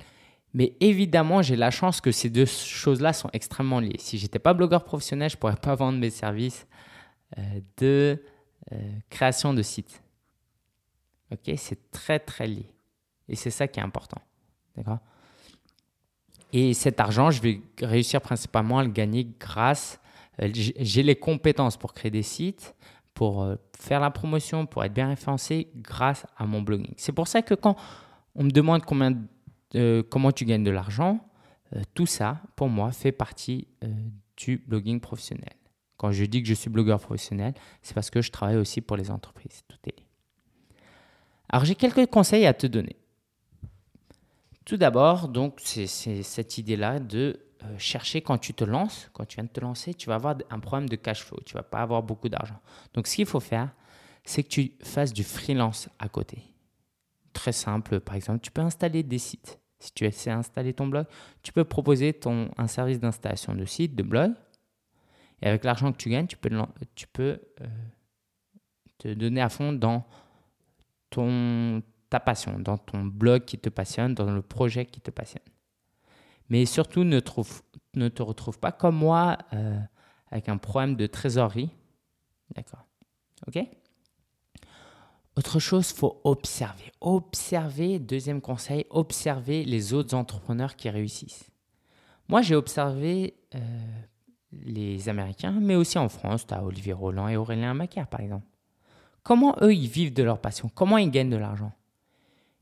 Mais 0.53 0.77
évidemment, 0.81 1.43
j'ai 1.43 1.55
la 1.55 1.71
chance 1.71 2.01
que 2.01 2.11
ces 2.11 2.29
deux 2.29 2.47
choses-là 2.47 3.13
sont 3.13 3.31
extrêmement 3.33 3.79
liées. 3.79 3.99
Si 4.01 4.19
j'étais 4.19 4.41
pas 4.41 4.53
blogueur 4.53 4.83
professionnel, 4.83 5.31
je 5.31 5.37
pourrais 5.37 5.55
pas 5.55 5.77
vendre 5.77 5.97
mes 5.99 6.11
services 6.11 6.67
de 7.77 8.21
création 9.11 9.55
de 9.55 9.63
sites. 9.63 10.03
Ok, 11.31 11.55
c'est 11.57 11.91
très 11.93 12.19
très 12.19 12.49
lié. 12.49 12.67
Et 13.29 13.37
c'est 13.37 13.51
ça 13.51 13.69
qui 13.69 13.79
est 13.79 13.83
important. 13.83 14.21
D'accord? 14.77 14.99
Et 16.53 16.75
cet 16.75 17.01
argent, 17.01 17.31
je 17.31 17.41
vais 17.41 17.61
réussir 17.81 18.21
principalement 18.21 18.79
à 18.79 18.85
le 18.85 18.91
gagner 18.91 19.29
grâce, 19.39 20.01
euh, 20.43 20.49
j'ai 20.53 21.03
les 21.03 21.17
compétences 21.17 21.77
pour 21.77 21.93
créer 21.93 22.11
des 22.11 22.23
sites, 22.23 22.75
pour 23.15 23.43
euh, 23.43 23.57
faire 23.79 24.01
la 24.01 24.11
promotion, 24.11 24.67
pour 24.67 24.85
être 24.85 24.93
bien 24.93 25.09
référencé 25.09 25.69
grâce 25.77 26.27
à 26.37 26.47
mon 26.47 26.63
blogging. 26.63 26.95
C'est 26.97 27.13
pour 27.13 27.29
ça 27.29 27.43
que 27.43 27.55
quand 27.55 27.77
on 28.35 28.45
me 28.45 28.51
demande 28.51 28.85
combien, 28.85 29.17
comment 30.09 30.33
tu 30.33 30.45
gagnes 30.45 30.65
de 30.65 30.71
l'argent, 30.71 31.21
euh, 31.75 31.83
tout 31.95 32.07
ça, 32.07 32.41
pour 32.57 32.69
moi, 32.69 32.91
fait 32.91 33.13
partie 33.13 33.69
du 34.37 34.59
blogging 34.67 35.01
professionnel. 35.01 35.55
Quand 35.97 36.13
je 36.13 36.25
dis 36.25 36.43
que 36.43 36.49
je 36.49 36.55
suis 36.55 36.71
blogueur 36.71 36.99
professionnel, 36.99 37.53
c'est 37.83 37.95
parce 37.95 38.11
que 38.11 38.23
je 38.23 38.31
travaille 38.31 38.57
aussi 38.57 38.81
pour 38.81 38.97
les 38.97 39.11
entreprises. 39.11 39.63
Tout 39.69 39.77
est 39.87 39.99
lié. 39.99 40.07
Alors 41.51 41.65
j'ai 41.65 41.75
quelques 41.75 42.07
conseils 42.07 42.47
à 42.47 42.55
te 42.55 42.67
donner. 42.67 42.97
Tout 44.71 44.77
d'abord, 44.77 45.27
donc, 45.27 45.59
c'est 45.65 45.89
cette 45.89 46.57
idée-là 46.57 47.01
de 47.01 47.41
euh, 47.65 47.77
chercher 47.77 48.21
quand 48.21 48.39
tu 48.39 48.55
te 48.55 48.63
lances, 48.63 49.11
quand 49.13 49.25
tu 49.25 49.35
viens 49.35 49.43
de 49.43 49.49
te 49.49 49.59
lancer, 49.59 49.95
tu 49.95 50.09
vas 50.09 50.15
avoir 50.15 50.37
un 50.49 50.61
problème 50.61 50.89
de 50.89 50.95
cash 50.95 51.25
flow, 51.25 51.41
tu 51.45 51.55
vas 51.55 51.65
pas 51.65 51.81
avoir 51.81 52.05
beaucoup 52.05 52.29
d'argent. 52.29 52.61
Donc, 52.95 53.09
ce 53.09 53.17
qu'il 53.17 53.27
faut 53.27 53.41
faire, 53.41 53.75
c'est 54.23 54.45
que 54.45 54.49
tu 54.49 54.75
fasses 54.81 55.13
du 55.13 55.25
freelance 55.25 55.89
à 55.99 56.09
côté. 56.09 56.45
Très 57.33 57.51
simple, 57.51 57.99
par 57.99 58.15
exemple, 58.15 58.39
tu 58.43 58.53
peux 58.53 58.61
installer 58.61 59.03
des 59.03 59.19
sites. 59.19 59.59
Si 59.81 59.93
tu 59.93 60.05
essaies 60.05 60.31
d'installer 60.31 60.73
ton 60.73 60.87
blog, 60.87 61.07
tu 61.43 61.53
peux 61.53 61.65
proposer 61.65 62.13
ton, 62.13 62.49
un 62.57 62.69
service 62.69 63.01
d'installation 63.01 63.57
de 63.57 63.65
site, 63.65 63.97
de 63.97 64.05
blog. 64.05 64.35
Et 65.43 65.49
avec 65.49 65.65
l'argent 65.65 65.91
que 65.91 65.97
tu 65.97 66.11
gagnes, 66.11 66.29
tu 66.29 66.37
peux, 66.37 66.49
tu 66.95 67.09
peux 67.09 67.41
euh, 67.61 67.67
te 68.99 69.09
donner 69.15 69.41
à 69.41 69.49
fond 69.49 69.73
dans 69.73 70.07
ton, 71.11 71.83
ta 72.11 72.21
passion, 72.21 72.59
dans 72.59 72.77
ton 72.77 73.05
blog 73.05 73.45
qui 73.45 73.59
te 73.59 73.69
passionne, 73.69 74.15
dans 74.15 74.31
le 74.31 74.43
projet 74.43 74.85
qui 74.85 75.01
te 75.01 75.11
passionne. 75.11 75.45
Mais 76.49 76.67
surtout, 76.67 77.05
ne, 77.05 77.21
te 77.21 78.23
retrouve 78.23 78.59
pas 78.59 78.73
comme 78.73 78.97
moi 78.97 79.39
euh, 79.53 79.79
avec 80.31 80.49
un 80.49 80.57
problème 80.59 80.97
de 80.97 81.07
trésorerie. 81.07 81.71
D'accord. 82.55 82.85
OK 83.47 83.65
Autre 85.37 85.61
chose, 85.61 85.93
faut 85.93 86.21
observer. 86.25 86.91
Observer, 87.01 88.01
deuxième 88.01 88.41
conseil, 88.41 88.85
observer 88.91 89.65
les 89.65 89.95
autres 89.95 90.15
entrepreneurs 90.15 90.75
qui 90.75 90.91
réussissent. 90.91 91.49
Moi, 92.29 92.43
j'ai 92.43 92.57
observé 92.57 93.35
euh, 93.55 93.59
les 94.53 95.09
Américains, 95.09 95.57
mais 95.61 95.77
aussi 95.77 95.99
en 95.99 96.09
France, 96.09 96.47
tu 96.47 96.55
as 96.55 96.65
Olivier 96.65 96.93
Roland 96.93 97.29
et 97.29 97.37
Aurélien 97.37 97.75
Macaire, 97.75 98.09
par 98.09 98.21
exemple. 98.21 98.47
Comment 99.23 99.55
eux, 99.63 99.73
ils 99.73 99.89
vivent 99.89 100.13
de 100.13 100.23
leur 100.25 100.41
passion? 100.41 100.69
Comment 100.75 100.99
ils 100.99 101.11
gagnent 101.11 101.31
de 101.31 101.37
l'argent? 101.37 101.73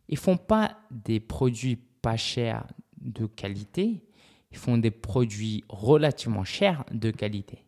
Ils 0.09 0.19
font 0.19 0.37
pas 0.37 0.79
des 0.91 1.21
produits 1.21 1.77
pas 1.77 2.17
chers 2.17 2.67
de 3.01 3.27
qualité, 3.27 4.03
ils 4.51 4.59
font 4.59 4.79
des 4.79 4.91
produits 4.91 5.65
relativement 5.69 6.45
chers 6.45 6.85
de 6.93 7.11
qualité. 7.11 7.65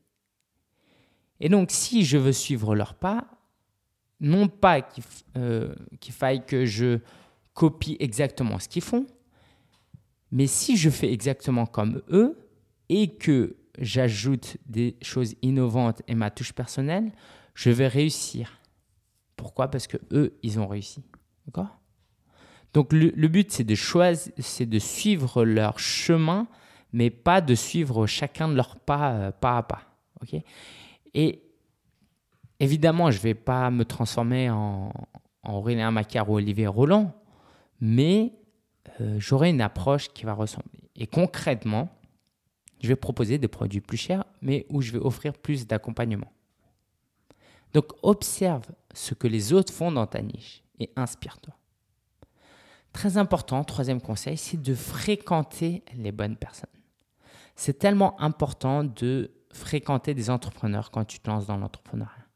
Et 1.40 1.48
donc, 1.48 1.70
si 1.70 2.04
je 2.04 2.18
veux 2.18 2.32
suivre 2.32 2.74
leur 2.74 2.94
pas, 2.94 3.26
non 4.20 4.48
pas 4.48 4.86
euh, 5.36 5.74
qu'il 6.00 6.14
faille 6.14 6.44
que 6.44 6.66
je 6.66 6.98
copie 7.54 7.96
exactement 7.98 8.58
ce 8.58 8.68
qu'ils 8.68 8.82
font, 8.82 9.06
mais 10.30 10.46
si 10.46 10.76
je 10.76 10.90
fais 10.90 11.12
exactement 11.12 11.66
comme 11.66 12.02
eux 12.10 12.38
et 12.88 13.16
que 13.16 13.56
j'ajoute 13.78 14.58
des 14.66 14.96
choses 15.02 15.34
innovantes 15.42 16.02
et 16.06 16.14
ma 16.14 16.30
touche 16.30 16.52
personnelle, 16.52 17.12
je 17.54 17.70
vais 17.70 17.88
réussir. 17.88 18.60
Pourquoi? 19.36 19.68
Parce 19.68 19.86
que 19.86 19.96
eux, 20.12 20.38
ils 20.42 20.60
ont 20.60 20.68
réussi. 20.68 21.02
D'accord? 21.46 21.79
Donc 22.72 22.92
le, 22.92 23.28
but, 23.28 23.50
c'est 23.50 23.64
de 23.64 24.78
suivre 24.78 25.44
leur 25.44 25.78
chemin, 25.78 26.46
mais 26.92 27.10
pas 27.10 27.40
de 27.40 27.54
suivre 27.54 28.06
chacun 28.06 28.48
de 28.48 28.54
leurs 28.54 28.76
pas 28.76 29.12
euh, 29.12 29.30
pas 29.32 29.58
à 29.58 29.62
pas. 29.62 29.82
Et 31.14 31.42
évidemment, 32.60 33.10
je 33.10 33.18
ne 33.18 33.22
vais 33.22 33.34
pas 33.34 33.70
me 33.70 33.84
transformer 33.84 34.50
en, 34.50 34.92
en 35.42 35.52
Aurélien 35.52 35.94
ou 36.28 36.34
Olivier 36.34 36.66
Roland, 36.66 37.12
mais 37.80 38.32
euh, 39.00 39.16
j'aurai 39.18 39.50
une 39.50 39.60
approche 39.60 40.08
qui 40.08 40.24
va 40.24 40.34
ressembler. 40.34 40.90
Et 40.94 41.06
concrètement, 41.06 41.88
je 42.80 42.88
vais 42.88 42.96
proposer 42.96 43.38
des 43.38 43.48
produits 43.48 43.80
plus 43.80 43.96
chers, 43.96 44.24
mais 44.42 44.66
où 44.68 44.80
je 44.80 44.92
vais 44.92 44.98
offrir 44.98 45.32
plus 45.32 45.66
d'accompagnement. 45.66 46.32
Donc 47.72 47.86
observe 48.02 48.66
ce 48.94 49.14
que 49.14 49.26
les 49.26 49.52
autres 49.52 49.72
font 49.72 49.92
dans 49.92 50.06
ta 50.06 50.22
niche 50.22 50.62
et 50.78 50.90
inspire-toi. 50.96 51.54
Très 52.92 53.16
important, 53.18 53.62
troisième 53.64 54.00
conseil, 54.00 54.36
c'est 54.36 54.60
de 54.60 54.74
fréquenter 54.74 55.84
les 55.96 56.12
bonnes 56.12 56.36
personnes. 56.36 56.70
C'est 57.54 57.78
tellement 57.78 58.20
important 58.20 58.84
de 58.84 59.30
fréquenter 59.52 60.14
des 60.14 60.30
entrepreneurs 60.30 60.90
quand 60.90 61.04
tu 61.04 61.20
te 61.20 61.30
lances 61.30 61.46
dans 61.46 61.56
l'entrepreneuriat. 61.56 62.26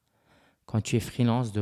Quand 0.67 0.81
tu 0.81 0.97
es 0.97 1.01
freelance, 1.01 1.53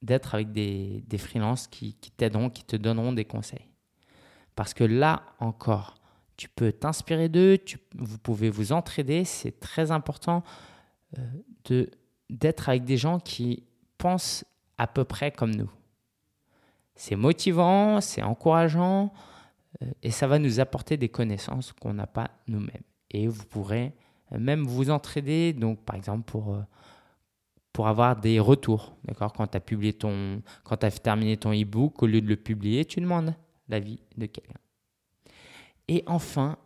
d'être 0.00 0.34
avec 0.34 0.52
des, 0.52 1.02
freelances 1.18 1.66
qui, 1.66 1.94
t'aideront, 2.16 2.50
qui 2.50 2.64
te 2.64 2.76
donneront 2.76 3.12
des 3.12 3.24
conseils. 3.24 3.68
Parce 4.56 4.74
que 4.74 4.84
là 4.84 5.22
encore, 5.38 5.94
tu 6.36 6.48
peux 6.48 6.72
t'inspirer 6.72 7.28
d'eux, 7.28 7.58
vous 7.96 8.18
pouvez 8.18 8.50
vous 8.50 8.72
entraider. 8.72 9.24
C'est 9.24 9.60
très 9.60 9.90
important 9.90 10.42
euh, 11.18 11.86
d'être 12.30 12.68
avec 12.68 12.84
des 12.84 12.96
gens 12.96 13.20
qui 13.20 13.64
pensent 13.98 14.44
à 14.78 14.86
peu 14.86 15.04
près 15.04 15.30
comme 15.30 15.54
nous 15.54 15.70
c'est 17.02 17.16
motivant, 17.16 18.00
c'est 18.00 18.22
encourageant 18.22 19.12
euh, 19.82 19.90
et 20.04 20.12
ça 20.12 20.28
va 20.28 20.38
nous 20.38 20.60
apporter 20.60 20.96
des 20.96 21.08
connaissances 21.08 21.72
qu'on 21.72 21.94
n'a 21.94 22.06
pas 22.06 22.30
nous-mêmes. 22.46 22.84
Et 23.10 23.26
vous 23.26 23.44
pourrez 23.44 23.92
même 24.30 24.62
vous 24.62 24.88
entraider, 24.88 25.52
donc 25.52 25.80
par 25.80 25.96
exemple 25.96 26.22
pour, 26.30 26.54
euh, 26.54 26.62
pour 27.72 27.88
avoir 27.88 28.14
des 28.20 28.38
retours. 28.38 28.94
D'accord? 29.04 29.32
Quand 29.32 29.48
tu 29.48 29.56
as 29.56 30.86
as 30.86 30.90
terminé 31.00 31.36
ton 31.36 31.52
e-book, 31.52 32.00
au 32.04 32.06
lieu 32.06 32.20
de 32.20 32.28
le 32.28 32.36
publier, 32.36 32.84
tu 32.84 33.00
demandes 33.00 33.34
l'avis 33.68 33.98
de 34.16 34.26
quelqu'un. 34.26 34.60
Et 35.88 36.04
enfin, 36.06 36.56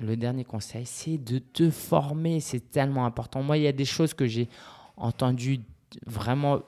le 0.00 0.16
dernier 0.16 0.44
conseil, 0.44 0.84
c'est 0.84 1.16
de 1.16 1.38
te 1.38 1.70
former. 1.70 2.40
C'est 2.40 2.72
tellement 2.72 3.06
important. 3.06 3.40
Moi, 3.44 3.58
il 3.58 3.62
y 3.62 3.68
a 3.68 3.72
des 3.72 3.84
choses 3.84 4.14
que 4.14 4.26
j'ai 4.26 4.48
entendues 4.96 5.60
vraiment. 6.06 6.60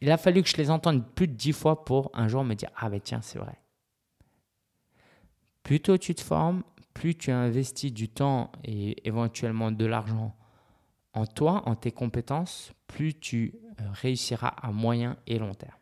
Il, 0.00 0.10
a 0.10 0.16
fallu 0.16 0.42
que 0.42 0.48
je 0.48 0.56
les 0.56 0.70
entende 0.70 1.04
plus 1.14 1.28
de 1.28 1.34
dix 1.34 1.52
fois 1.52 1.84
pour 1.84 2.10
un 2.14 2.28
jour 2.28 2.44
me 2.44 2.54
dire 2.54 2.70
Ah, 2.76 2.88
ben 2.88 3.00
tiens, 3.00 3.20
c'est 3.22 3.38
vrai. 3.38 3.60
Plus 5.62 5.80
tôt 5.80 5.98
tu 5.98 6.14
te 6.14 6.22
formes, 6.22 6.62
plus 6.94 7.14
tu 7.14 7.30
investis 7.30 7.92
du 7.92 8.08
temps 8.08 8.50
et 8.64 9.06
éventuellement 9.06 9.70
de 9.70 9.84
l'argent 9.84 10.34
en 11.12 11.26
toi, 11.26 11.62
en 11.66 11.74
tes 11.74 11.90
compétences, 11.90 12.72
plus 12.86 13.18
tu 13.18 13.54
euh, 13.80 13.84
réussiras 13.92 14.48
à 14.48 14.70
moyen 14.70 15.16
et 15.26 15.38
long 15.38 15.54
terme. 15.54 15.72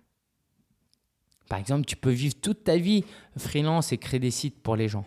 Par 1.49 1.59
exemple, 1.59 1.85
tu 1.85 1.97
peux 1.97 2.11
vivre 2.11 2.35
toute 2.41 2.65
ta 2.65 2.77
vie 2.77 3.05
freelance 3.37 3.93
et 3.93 3.99
créer 3.99 4.19
des 4.19 4.31
sites 4.31 4.63
pour 4.63 4.77
les 4.77 4.89
gens. 4.89 5.07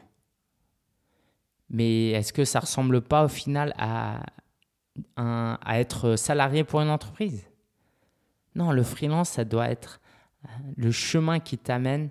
Mais 1.69 2.11
est-ce 2.11 2.31
que 2.31 2.45
ça 2.45 2.61
ressemble 2.61 3.01
pas 3.01 3.25
au 3.25 3.27
final 3.27 3.73
à 3.77 4.23
être 5.77 6.15
salarié 6.15 6.63
pour 6.63 6.81
une 6.81 6.89
entreprise? 6.89 7.48
Non, 8.55 8.71
le 8.71 8.83
freelance, 8.83 9.29
ça 9.29 9.45
doit 9.45 9.69
être 9.69 9.99
euh, 10.45 10.47
le 10.77 10.91
chemin 10.91 11.39
qui 11.39 11.57
t'amène, 11.57 12.09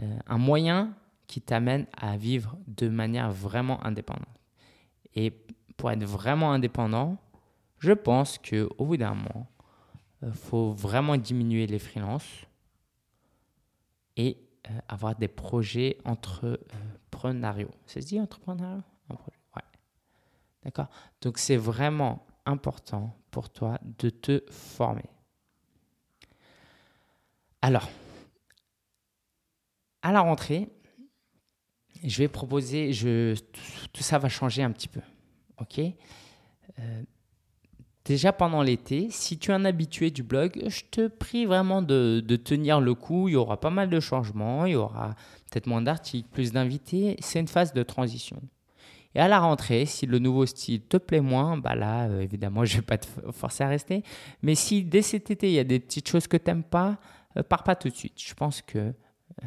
euh, 0.00 0.18
un 0.26 0.38
moyen 0.38 0.94
qui 1.26 1.40
t'amène 1.40 1.86
à 1.96 2.16
vivre 2.16 2.56
de 2.66 2.88
manière 2.88 3.30
vraiment 3.30 3.84
indépendante. 3.84 4.26
Et 5.14 5.32
pour 5.76 5.90
être 5.90 6.04
vraiment 6.04 6.52
indépendant, 6.52 7.18
je 7.78 7.92
pense 7.92 8.38
qu'au 8.38 8.84
bout 8.84 8.96
d'un 8.96 9.14
moment, 9.14 9.46
euh, 10.22 10.32
faut 10.32 10.72
vraiment 10.72 11.16
diminuer 11.16 11.66
les 11.66 11.78
freelances 11.78 12.46
et 14.16 14.36
euh, 14.68 14.78
avoir 14.88 15.14
des 15.16 15.28
projets 15.28 15.98
entrepreneuriaux. 16.04 17.70
Se 17.86 17.98
dit 18.00 18.20
entrepreneuriaux? 18.20 18.82
Ouais. 19.08 19.62
D'accord 20.62 20.88
Donc 21.22 21.38
c'est 21.38 21.56
vraiment 21.56 22.26
important 22.44 23.16
pour 23.30 23.50
toi 23.50 23.78
de 23.98 24.10
te 24.10 24.42
former. 24.50 25.08
Alors, 27.62 27.88
à 30.02 30.12
la 30.12 30.20
rentrée, 30.20 30.68
je 32.02 32.18
vais 32.18 32.28
proposer, 32.28 32.92
tout 33.92 34.02
ça 34.02 34.18
va 34.18 34.28
changer 34.28 34.62
un 34.62 34.70
petit 34.70 34.88
peu. 34.88 35.00
OK? 35.58 35.78
Euh, 35.78 37.02
Déjà 38.10 38.32
pendant 38.32 38.62
l'été, 38.62 39.08
si 39.10 39.38
tu 39.38 39.50
es 39.50 39.54
un 39.54 39.64
habitué 39.64 40.10
du 40.10 40.22
blog, 40.22 40.60
je 40.66 40.82
te 40.90 41.06
prie 41.06 41.44
vraiment 41.44 41.82
de, 41.82 42.20
tenir 42.42 42.80
le 42.80 42.94
coup. 42.94 43.28
Il 43.28 43.32
y 43.32 43.36
aura 43.36 43.60
pas 43.60 43.70
mal 43.70 43.90
de 43.90 44.00
changements, 44.00 44.64
il 44.64 44.72
y 44.72 44.76
aura 44.76 45.14
peut-être 45.50 45.66
moins 45.66 45.82
d'articles, 45.82 46.28
plus 46.28 46.50
d'invités. 46.50 47.16
C'est 47.20 47.38
une 47.38 47.48
phase 47.48 47.74
de 47.74 47.82
transition. 47.82 48.40
Et 49.14 49.20
à 49.20 49.28
la 49.28 49.38
rentrée, 49.38 49.84
si 49.86 50.06
le 50.06 50.18
nouveau 50.18 50.46
style 50.46 50.80
te 50.80 50.96
plaît 50.96 51.20
moins, 51.20 51.56
bah 51.56 51.74
là, 51.74 52.08
euh, 52.08 52.20
évidemment, 52.20 52.64
je 52.64 52.76
ne 52.76 52.80
vais 52.80 52.86
pas 52.86 52.98
te 52.98 53.06
forcer 53.32 53.64
à 53.64 53.68
rester. 53.68 54.02
Mais 54.42 54.54
si 54.54 54.82
dès 54.82 55.02
cet 55.02 55.30
été, 55.30 55.48
il 55.48 55.54
y 55.54 55.58
a 55.58 55.64
des 55.64 55.78
petites 55.78 56.08
choses 56.08 56.26
que 56.26 56.36
tu 56.36 56.46
n'aimes 56.46 56.64
pas, 56.64 56.98
pars 57.48 57.62
pas 57.62 57.76
tout 57.76 57.88
de 57.88 57.94
suite. 57.94 58.20
Je 58.20 58.34
pense 58.34 58.62
que 58.62 58.78
euh, 58.78 59.46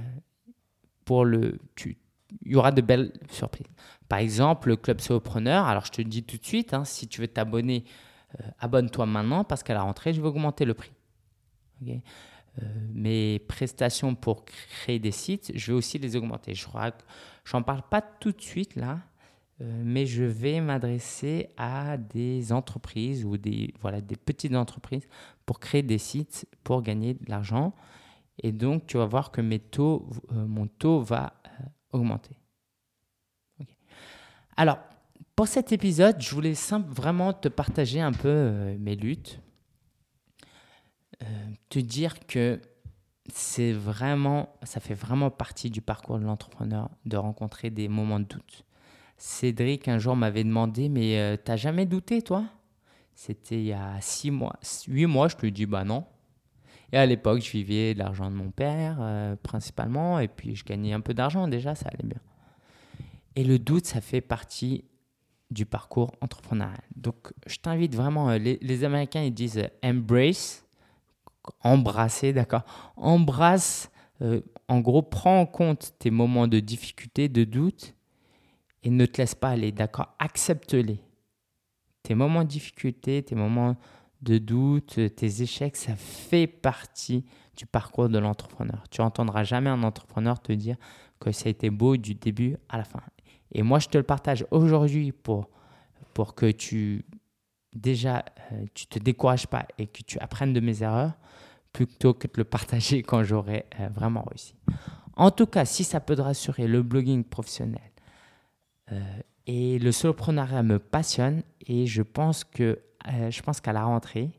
pour 1.05 1.25
le, 1.25 1.59
tu, 1.75 1.97
y 2.45 2.55
aura 2.55 2.71
de 2.71 2.81
belles 2.81 3.13
surprises. 3.29 3.67
Par 4.07 4.19
exemple, 4.19 4.69
le 4.69 4.75
club 4.75 5.01
solopreneur. 5.01 5.65
Alors, 5.65 5.85
je 5.85 5.91
te 5.91 6.01
dis 6.01 6.23
tout 6.23 6.37
de 6.37 6.45
suite, 6.45 6.73
hein, 6.73 6.85
si 6.85 7.07
tu 7.07 7.21
veux 7.21 7.27
t'abonner 7.27 7.83
euh, 8.39 8.43
abonne-toi 8.59 9.05
maintenant 9.05 9.43
parce 9.43 9.63
qu'à 9.63 9.73
la 9.73 9.81
rentrée, 9.81 10.13
je 10.13 10.21
vais 10.21 10.27
augmenter 10.27 10.65
le 10.65 10.73
prix. 10.73 10.91
Euh, 11.85 12.65
mes 12.93 13.39
prestations 13.39 14.15
pour 14.15 14.45
créer 14.45 14.99
des 14.99 15.11
sites, 15.11 15.51
je 15.55 15.71
vais 15.71 15.77
aussi 15.77 15.97
les 15.99 16.15
augmenter. 16.15 16.53
Je 16.53 16.67
n'en 17.53 17.63
parle 17.63 17.83
pas 17.89 18.01
tout 18.01 18.31
de 18.31 18.41
suite 18.41 18.75
là, 18.75 18.91
euh, 18.93 18.97
mais 19.59 20.05
je 20.05 20.23
vais 20.23 20.59
m'adresser 20.59 21.49
à 21.57 21.97
des 21.97 22.51
entreprises 22.51 23.23
ou 23.23 23.37
des, 23.37 23.73
voilà, 23.79 24.01
des 24.01 24.15
petites 24.15 24.55
entreprises 24.55 25.07
pour 25.45 25.59
créer 25.59 25.83
des 25.83 25.97
sites 25.97 26.45
pour 26.63 26.81
gagner 26.81 27.13
de 27.13 27.29
l'argent. 27.29 27.73
Et 28.39 28.51
donc, 28.51 28.87
tu 28.87 28.97
vas 28.97 29.05
voir 29.05 29.31
que 29.31 29.41
mes 29.41 29.59
taux, 29.59 30.09
mon 30.31 30.67
taux 30.67 31.01
va 31.01 31.33
augmenter. 31.91 32.35
Alors, 34.57 34.79
pour 35.35 35.47
cet 35.47 35.71
épisode, 35.71 36.21
je 36.21 36.33
voulais 36.33 36.53
vraiment 36.87 37.33
te 37.33 37.47
partager 37.47 37.99
un 37.99 38.11
peu 38.11 38.29
euh, 38.29 38.77
mes 38.77 38.95
luttes, 38.95 39.39
euh, 41.23 41.25
te 41.69 41.79
dire 41.79 42.27
que 42.27 42.61
c'est 43.31 43.71
vraiment, 43.71 44.55
ça 44.63 44.79
fait 44.79 44.93
vraiment 44.93 45.31
partie 45.31 45.71
du 45.71 45.81
parcours 45.81 46.19
de 46.19 46.25
l'entrepreneur 46.25 46.89
de 47.05 47.17
rencontrer 47.17 47.71
des 47.71 47.87
moments 47.87 48.19
de 48.19 48.25
doute. 48.25 48.63
Cédric 49.17 49.87
un 49.87 49.99
jour 49.99 50.15
m'avait 50.15 50.43
demandé, 50.43 50.89
mais 50.89 51.19
euh, 51.19 51.37
t'as 51.41 51.55
jamais 51.55 51.85
douté 51.85 52.21
toi? 52.21 52.45
C'était 53.13 53.57
il 53.57 53.65
y 53.65 53.73
a 53.73 53.97
six 54.01 54.31
mois, 54.31 54.55
huit 54.87 55.05
mois, 55.05 55.27
je 55.27 55.37
lui 55.37 55.49
ai 55.49 55.51
dit 55.51 55.65
bah 55.65 55.83
non. 55.83 56.05
Et 56.91 56.97
à 56.97 57.05
l'époque, 57.05 57.41
je 57.41 57.51
vivais 57.51 57.93
de 57.93 57.99
l'argent 57.99 58.29
de 58.29 58.35
mon 58.35 58.51
père 58.51 58.99
principalement, 59.41 60.19
et 60.19 60.27
puis 60.27 60.55
je 60.55 60.63
gagnais 60.63 60.93
un 60.93 61.01
peu 61.01 61.13
d'argent 61.13 61.47
déjà, 61.47 61.73
ça 61.73 61.89
allait 61.89 62.07
bien. 62.07 62.19
Et 63.35 63.43
le 63.43 63.57
doute, 63.59 63.85
ça 63.85 64.01
fait 64.01 64.21
partie 64.21 64.85
du 65.53 65.65
parcours 65.65 66.11
entrepreneurial. 66.21 66.81
Donc, 66.95 67.31
je 67.45 67.57
t'invite 67.57 67.95
vraiment, 67.95 68.29
euh, 68.29 68.37
les, 68.37 68.83
Américains, 68.83 69.21
ils 69.21 69.33
disent 69.33 69.59
euh, 69.59 69.67
embrace, 69.89 70.65
embrasser, 71.61 72.33
d'accord? 72.33 72.63
Embrasse, 72.97 73.91
euh, 74.21 74.41
en 74.67 74.79
gros, 74.79 75.01
prends 75.01 75.41
en 75.41 75.45
compte 75.45 75.93
tes 75.99 76.11
moments 76.11 76.47
de 76.47 76.59
difficulté, 76.59 77.29
de 77.29 77.43
doute, 77.43 77.95
et 78.83 78.89
ne 78.89 79.05
te 79.05 79.21
laisse 79.21 79.35
pas 79.35 79.49
aller, 79.49 79.71
d'accord? 79.71 80.15
Accepte-les. 80.19 81.01
Tes 82.03 82.15
moments 82.15 82.43
de 82.43 82.49
difficulté, 82.49 83.23
tes 83.23 83.35
moments 83.35 83.77
de 84.21 84.37
doute, 84.37 84.99
tes 85.15 85.41
échecs, 85.41 85.75
ça 85.75 85.95
fait 85.95 86.47
partie 86.47 87.25
du 87.55 87.65
parcours 87.65 88.09
de 88.09 88.17
l'entrepreneur. 88.17 88.83
Tu 88.89 89.01
n'entendras 89.01 89.43
jamais 89.43 89.69
un 89.69 89.83
entrepreneur 89.83 90.39
te 90.41 90.51
dire 90.51 90.75
que 91.19 91.31
ça 91.31 91.47
a 91.47 91.49
été 91.49 91.69
beau 91.69 91.97
du 91.97 92.15
début 92.15 92.57
à 92.69 92.77
la 92.77 92.83
fin. 92.83 93.01
Et 93.51 93.61
moi, 93.63 93.79
je 93.79 93.87
te 93.87 93.97
le 93.97 94.03
partage 94.03 94.45
aujourd'hui 94.51 95.11
pour, 95.11 95.49
pour 96.13 96.35
que 96.35 96.51
tu, 96.51 97.05
déjà, 97.73 98.25
euh, 98.51 98.65
tu 98.73 98.87
te 98.87 98.99
décourages 98.99 99.47
pas 99.47 99.65
et 99.77 99.87
que 99.87 100.01
tu 100.03 100.19
apprennes 100.19 100.53
de 100.53 100.59
mes 100.59 100.83
erreurs 100.83 101.13
plutôt 101.71 102.13
que 102.13 102.27
de 102.27 102.33
le 102.37 102.43
partager 102.43 103.03
quand 103.03 103.23
j'aurai 103.23 103.65
euh, 103.79 103.87
vraiment 103.89 104.23
réussi. 104.27 104.55
En 105.15 105.31
tout 105.31 105.45
cas, 105.45 105.65
si 105.65 105.83
ça 105.83 105.99
peut 105.99 106.15
te 106.15 106.21
rassurer, 106.21 106.67
le 106.67 106.81
blogging 106.81 107.23
professionnel 107.23 107.92
et 109.47 109.79
le 109.79 109.91
soloprenariat 109.91 110.63
me 110.63 110.79
passionne 110.79 111.43
et 111.61 111.85
je 111.85 112.01
pense 112.01 112.43
que 112.43 112.79
je 113.29 113.41
pense 113.41 113.59
qu'à 113.59 113.73
la 113.73 113.83
rentrée, 113.83 114.31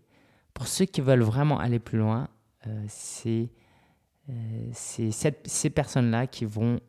pour 0.54 0.66
ceux 0.66 0.85
qui 0.85 1.00
veulent 1.00 1.22
vraiment 1.22 1.59
aller 1.59 1.78
plus 1.78 1.98
loin, 1.98 2.28
c'est 2.88 3.50
ces 4.72 5.70
personnes-là 5.70 6.26
qui 6.26 6.44
vont 6.44 6.80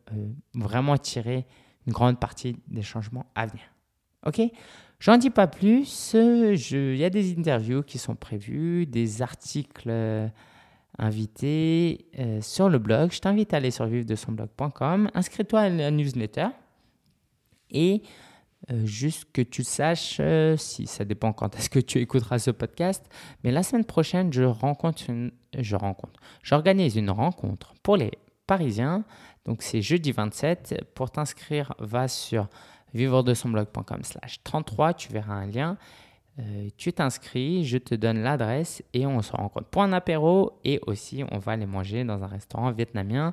vraiment 0.54 0.96
tirer 0.96 1.46
une 1.86 1.92
grande 1.92 2.18
partie 2.18 2.56
des 2.68 2.82
changements 2.82 3.26
à 3.34 3.46
venir. 3.46 3.64
Ok? 4.26 4.40
J'en 4.98 5.18
dis 5.18 5.30
pas 5.30 5.46
plus. 5.46 6.14
Il 6.14 6.96
y 6.96 7.04
a 7.04 7.10
des 7.10 7.38
interviews 7.38 7.82
qui 7.82 7.98
sont 7.98 8.14
prévues, 8.14 8.86
des 8.86 9.22
articles 9.22 9.88
euh, 9.88 10.28
invités 10.98 12.06
euh, 12.18 12.40
sur 12.40 12.68
le 12.68 12.78
blog. 12.78 13.12
Je 13.12 13.20
t'invite 13.20 13.52
à 13.52 13.58
aller 13.58 13.70
sur 13.70 13.86
vivre-de-son-blog.com. 13.86 15.10
Inscris-toi 15.14 15.60
à 15.60 15.68
la 15.68 15.90
newsletter. 15.90 16.48
Et 17.70 18.02
euh, 18.70 18.84
juste 18.84 19.26
que 19.32 19.42
tu 19.42 19.64
saches, 19.64 20.20
si 20.56 20.86
ça 20.86 21.04
dépend 21.04 21.32
quand 21.32 21.56
est-ce 21.56 21.70
que 21.70 21.78
tu 21.78 21.98
écouteras 21.98 22.38
ce 22.38 22.50
podcast, 22.50 23.04
mais 23.44 23.50
la 23.50 23.62
semaine 23.62 23.84
prochaine, 23.84 24.32
je 24.32 24.42
rencontre 24.42 25.04
je 25.58 25.76
rencontre, 25.76 26.20
j'organise 26.42 26.96
une 26.96 27.10
rencontre 27.10 27.74
pour 27.82 27.96
les 27.96 28.12
Parisiens 28.46 29.04
donc 29.46 29.62
c'est 29.62 29.80
jeudi 29.80 30.12
27. 30.12 30.84
Pour 30.94 31.10
t'inscrire, 31.10 31.72
va 31.78 32.08
sur 32.08 32.48
vivre 32.92 33.22
de 33.22 33.32
son 33.32 33.48
blog.com 33.48 34.02
slash 34.02 34.42
33, 34.42 34.94
tu 34.94 35.12
verras 35.12 35.34
un 35.34 35.46
lien. 35.46 35.78
Euh, 36.38 36.68
tu 36.76 36.92
t'inscris, 36.92 37.64
je 37.64 37.78
te 37.78 37.94
donne 37.94 38.18
l'adresse 38.18 38.82
et 38.92 39.06
on 39.06 39.22
se 39.22 39.32
rencontre 39.32 39.68
pour 39.68 39.82
un 39.82 39.92
apéro 39.94 40.58
et 40.64 40.80
aussi 40.86 41.24
on 41.30 41.38
va 41.38 41.52
aller 41.52 41.64
manger 41.64 42.04
dans 42.04 42.22
un 42.22 42.26
restaurant 42.26 42.72
vietnamien 42.72 43.32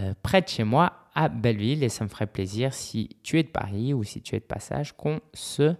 euh, 0.00 0.14
près 0.22 0.42
de 0.42 0.48
chez 0.48 0.64
moi 0.64 0.92
à 1.14 1.28
Belleville 1.28 1.84
et 1.84 1.88
ça 1.88 2.04
me 2.04 2.08
ferait 2.08 2.26
plaisir 2.26 2.74
si 2.74 3.16
tu 3.22 3.38
es 3.38 3.42
de 3.42 3.48
Paris 3.48 3.94
ou 3.94 4.02
si 4.04 4.22
tu 4.22 4.34
es 4.34 4.40
de 4.40 4.44
passage 4.44 4.96
qu'on 4.96 5.20
se 5.34 5.62
euh, 5.62 5.74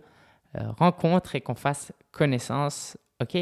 rencontre 0.78 1.35
et 1.35 1.40
qu'on 1.40 1.54
fasse 1.54 1.92
connaissance 2.12 2.96
Ok? 3.20 3.37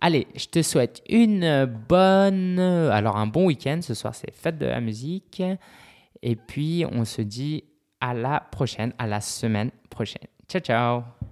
Allez, 0.00 0.26
je 0.34 0.46
te 0.46 0.62
souhaite 0.62 1.02
une 1.08 1.64
bonne, 1.88 2.58
alors 2.58 3.16
un 3.16 3.28
bon 3.28 3.46
week-end. 3.46 3.78
Ce 3.82 3.94
soir, 3.94 4.14
c'est 4.14 4.34
fête 4.34 4.58
de 4.58 4.66
la 4.66 4.80
musique. 4.80 5.42
Et 6.22 6.36
puis, 6.36 6.84
on 6.90 7.04
se 7.04 7.22
dit 7.22 7.64
à 8.00 8.12
la 8.12 8.40
prochaine, 8.40 8.92
à 8.98 9.06
la 9.06 9.20
semaine 9.20 9.70
prochaine. 9.88 10.26
Ciao, 10.48 10.60
ciao 10.60 11.31